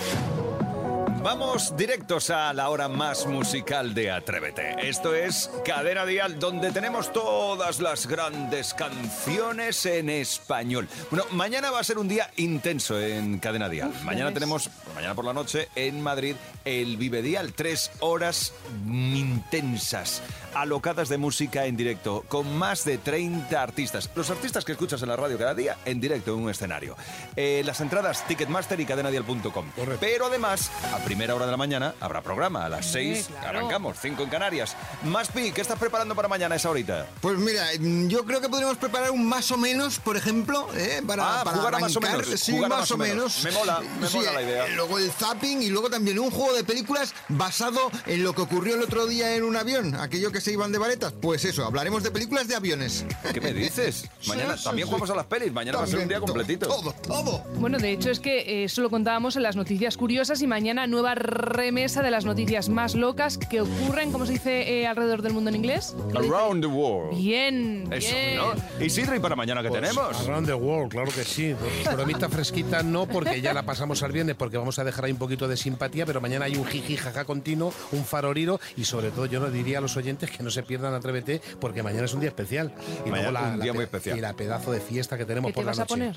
Vamos 1.25 1.75
directos 1.75 2.29
a 2.29 2.53
la 2.53 2.69
hora 2.69 2.87
más 2.87 3.25
musical 3.25 3.95
de 3.95 4.11
Atrévete. 4.11 4.87
Esto 4.87 5.15
es 5.15 5.49
Cadena 5.65 6.05
Dial, 6.05 6.37
donde 6.37 6.71
tenemos 6.71 7.11
todas 7.11 7.79
las 7.79 8.05
grandes 8.05 8.75
canciones 8.75 9.87
en 9.87 10.11
español. 10.11 10.87
Bueno, 11.09 11.25
mañana 11.31 11.71
va 11.71 11.79
a 11.79 11.83
ser 11.83 11.97
un 11.97 12.07
día 12.07 12.29
intenso 12.37 13.01
en 13.01 13.39
Cadena 13.39 13.69
Dial. 13.69 13.91
mañana 14.03 14.31
tenemos, 14.35 14.69
mañana 14.93 15.15
por 15.15 15.25
la 15.25 15.33
noche, 15.33 15.67
en 15.73 15.99
Madrid, 15.99 16.35
el 16.63 16.95
Vive 16.95 17.23
Dial. 17.23 17.53
Tres 17.53 17.89
horas 18.01 18.53
intensas, 18.87 20.21
alocadas 20.53 21.09
de 21.09 21.17
música 21.17 21.65
en 21.65 21.75
directo, 21.75 22.23
con 22.27 22.55
más 22.55 22.85
de 22.85 22.99
30 22.99 23.59
artistas. 23.59 24.11
Los 24.13 24.29
artistas 24.29 24.63
que 24.63 24.73
escuchas 24.73 25.01
en 25.01 25.09
la 25.09 25.15
radio 25.15 25.39
cada 25.39 25.55
día, 25.55 25.77
en 25.85 25.99
directo 25.99 26.35
en 26.35 26.43
un 26.43 26.51
escenario. 26.51 26.95
Eh, 27.35 27.63
las 27.65 27.81
entradas, 27.81 28.27
Ticketmaster 28.27 28.79
y 28.79 28.85
cadenadial.com. 28.85 29.71
Pero 29.99 30.27
además, 30.27 30.69
a 30.93 30.99
primera 31.15 31.33
hora 31.33 31.45
de 31.45 31.51
la 31.51 31.57
mañana 31.57 31.95
habrá 32.01 32.21
programa. 32.21 32.65
A 32.65 32.69
las 32.69 32.87
6 32.87 33.27
claro. 33.39 33.59
arrancamos, 33.59 33.97
5 34.01 34.23
en 34.23 34.29
Canarias. 34.29 34.75
Maspi, 35.03 35.53
¿qué 35.53 35.61
estás 35.61 35.79
preparando 35.79 36.13
para 36.13 36.27
mañana 36.27 36.55
a 36.55 36.57
esa 36.57 36.69
horita? 36.69 37.07
Pues 37.21 37.37
mira, 37.37 37.65
mm, 37.79 38.07
yo 38.09 38.25
creo 38.25 38.41
que 38.41 38.49
podríamos 38.49 38.75
preparar 38.77 39.11
un 39.11 39.25
más 39.25 39.49
o 39.51 39.57
menos, 39.57 39.97
por 39.99 40.17
ejemplo, 40.17 40.67
¿eh? 40.75 41.01
para, 41.07 41.39
Ah, 41.39 41.43
para 41.45 41.57
jugar 41.57 41.75
a 41.75 41.79
más 41.79 41.95
o 41.95 41.99
arrancar. 41.99 42.25
menos, 42.25 42.39
Sí, 42.41 42.51
jugar 42.51 42.69
más, 42.69 42.79
más 42.81 42.91
o 42.91 42.97
menos. 42.97 43.15
menos. 43.17 43.43
Me 43.45 43.51
mola, 43.51 43.81
me 44.01 44.09
mola 44.09 44.33
la 44.33 44.41
idea. 44.41 44.65
eh, 44.67 44.75
Luego 44.75 44.99
el 44.99 45.09
zapping 45.09 45.61
y 45.61 45.69
luego 45.69 45.89
también 45.89 46.19
un 46.19 46.31
juego 46.31 46.53
de 46.53 46.65
películas 46.65 47.13
basado 47.29 47.89
en 48.07 48.21
lo 48.23 48.33
que 48.33 48.41
ocurrió 48.41 48.75
el 48.75 48.81
otro 48.83 49.07
día 49.07 49.35
en 49.35 49.43
un 49.43 49.55
avión, 49.55 49.95
aquello 49.95 50.33
que 50.33 50.41
se 50.41 50.51
iban 50.51 50.73
de 50.73 50.79
varetas. 50.79 51.13
Pues 51.21 51.45
eso, 51.45 51.63
hablaremos 51.63 52.03
de 52.03 52.11
películas 52.11 52.49
de 52.49 52.55
aviones. 52.55 53.05
¿Qué 53.33 53.39
me 53.39 53.53
dices? 53.53 54.09
Mañana 54.27 54.57
Sí, 54.57 54.65
también 54.65 54.85
sí, 54.87 54.89
jugamos 54.91 55.09
a 55.11 55.15
las 55.15 55.25
pelis. 55.27 55.53
Mañana 55.53 55.77
va 55.77 55.85
a 55.85 55.87
ser 55.87 55.99
un 55.99 56.07
día 56.09 56.19
completito. 56.19 56.67
Todo, 56.67 56.91
todo. 56.93 57.39
Bueno, 57.55 57.77
de 57.77 57.91
hecho 57.93 58.09
es 58.11 58.19
que 58.19 58.39
eh, 58.39 58.63
eso 58.65 58.81
lo 58.81 58.89
contábamos 58.89 59.37
en 59.37 59.43
las 59.43 59.55
noticias 59.55 59.95
curiosas 59.95 60.41
y 60.41 60.47
mañana 60.47 60.87
nueva 60.87 61.04
remesa 61.13 62.01
de 62.01 62.09
las 62.09 62.25
noticias 62.25 62.69
más 62.69 62.95
locas 62.95 63.37
que 63.37 63.61
ocurren, 63.61 64.11
¿cómo 64.11 64.25
se 64.25 64.33
dice 64.33 64.79
eh, 64.81 64.87
alrededor 64.87 65.21
del 65.21 65.33
mundo 65.33 65.49
en 65.49 65.57
inglés? 65.57 65.95
Around 66.15 66.61
the 66.61 66.67
world. 66.67 67.17
Bien, 67.17 67.87
Eso, 67.91 68.15
bien. 68.15 68.37
¿no? 68.37 68.83
Isidro, 68.85 69.15
¿y 69.15 69.19
para 69.19 69.35
mañana 69.35 69.61
qué 69.61 69.69
Pues, 69.69 69.81
tenemos? 69.81 70.19
Around 70.27 70.47
the 70.47 70.53
world, 70.53 70.91
claro 70.91 71.11
que 71.11 71.23
sí. 71.23 71.53
Bromita 71.93 72.29
fresquita 72.29 72.81
no, 72.81 73.05
porque 73.05 73.41
ya 73.41 73.53
la 73.53 73.63
pasamos 73.63 74.01
al 74.01 74.11
viernes, 74.13 74.35
porque 74.35 74.57
vamos 74.57 74.79
a 74.79 74.83
dejar 74.83 75.05
ahí 75.05 75.11
un 75.11 75.17
poquito 75.19 75.47
de 75.47 75.57
simpatía, 75.57 76.05
pero 76.05 76.21
mañana 76.21 76.45
hay 76.45 76.55
un 76.55 76.65
jiji 76.65 76.95
jaja 76.97 77.25
continuo, 77.25 77.73
un 77.91 78.05
faroriro, 78.05 78.59
y 78.77 78.85
sobre 78.85 79.11
todo 79.11 79.25
yo 79.25 79.39
nos 79.39 79.51
diría 79.53 79.79
a 79.79 79.81
los 79.81 79.97
oyentes 79.97 80.31
que 80.31 80.41
no 80.41 80.49
se 80.49 80.63
pierdan 80.63 80.93
Atrévete, 80.93 81.41
porque 81.59 81.83
mañana 81.83 82.05
es 82.05 82.13
un 82.13 82.21
día 82.21 82.29
especial. 82.29 82.73
Y 83.05 83.09
Mañana 83.09 83.31
luego 83.31 83.31
la, 83.31 83.41
un 83.53 83.59
la 83.59 83.63
día 83.63 83.73
pe- 83.73 83.77
muy 83.77 83.83
especial. 83.83 84.17
Y 84.17 84.21
la 84.21 84.33
pedazo 84.33 84.71
de 84.71 84.79
fiesta 84.79 85.17
que 85.17 85.25
tenemos 85.25 85.49
¿Qué 85.49 85.53
por 85.55 85.63
te 85.63 85.65
la 85.65 85.71
vas 85.71 85.79
a 85.79 85.81
noche. 85.83 85.93
poner? 85.93 86.15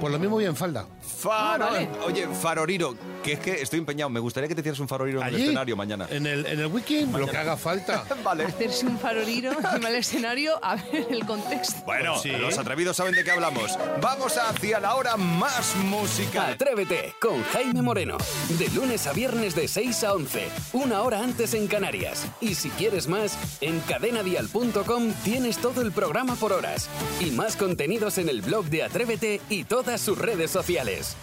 Pues 0.00 0.12
lo 0.12 0.18
mismo 0.18 0.36
voy 0.36 0.44
en 0.44 0.54
falda. 0.56 0.86
Faro. 1.00 1.64
Ah, 1.66 1.70
vale. 1.72 1.88
Oye, 2.06 2.28
faroriro, 2.28 2.94
que 3.24 3.32
es 3.32 3.38
que 3.40 3.62
estoy 3.62 3.78
empeñado. 3.80 4.05
Me 4.08 4.20
gustaría 4.20 4.48
que 4.48 4.54
te 4.54 4.60
hicieras 4.60 4.80
un 4.80 4.88
faroriro 4.88 5.20
en 5.20 5.26
el 5.28 5.34
Allí, 5.34 5.42
escenario 5.44 5.76
mañana. 5.76 6.06
En 6.10 6.26
el, 6.26 6.46
en 6.46 6.60
el 6.60 6.66
wiki, 6.66 7.06
lo 7.06 7.26
que 7.26 7.36
haga 7.36 7.56
falta. 7.56 8.04
vale. 8.24 8.44
Hacerse 8.44 8.86
un 8.86 8.98
faroliro 8.98 9.52
encima 9.62 9.88
del 9.88 9.96
escenario, 9.98 10.58
a 10.62 10.76
ver 10.76 11.06
el 11.10 11.24
contexto. 11.26 11.82
Bueno, 11.84 12.12
Pues 12.12 12.22
sí. 12.22 12.30
los 12.30 12.58
atrevidos 12.58 12.96
saben 12.96 13.14
de 13.14 13.24
qué 13.24 13.30
hablamos. 13.30 13.78
Vamos 14.00 14.36
hacia 14.38 14.80
la 14.80 14.94
hora 14.96 15.16
más 15.16 15.74
musical. 15.76 16.52
Atrévete 16.52 17.14
con 17.20 17.42
Jaime 17.44 17.82
Moreno. 17.82 18.16
De 18.58 18.68
lunes 18.70 19.06
a 19.06 19.12
viernes 19.12 19.54
de 19.54 19.68
6 19.68 20.04
a 20.04 20.12
11, 20.14 20.48
una 20.72 21.02
hora 21.02 21.22
antes 21.22 21.54
en 21.54 21.66
Canarias. 21.66 22.26
Y 22.40 22.54
si 22.54 22.70
quieres 22.70 23.08
más, 23.08 23.36
en 23.60 23.80
cadenadial.com 23.80 25.12
tienes 25.24 25.58
todo 25.58 25.82
el 25.82 25.92
programa 25.92 26.34
por 26.36 26.52
horas. 26.52 26.88
Y 27.20 27.30
más 27.30 27.56
contenidos 27.56 28.18
en 28.18 28.28
el 28.28 28.42
blog 28.42 28.66
de 28.66 28.82
Atrévete 28.84 29.40
y 29.48 29.64
todas 29.64 30.00
sus 30.00 30.18
redes 30.18 30.50
sociales. 30.50 31.16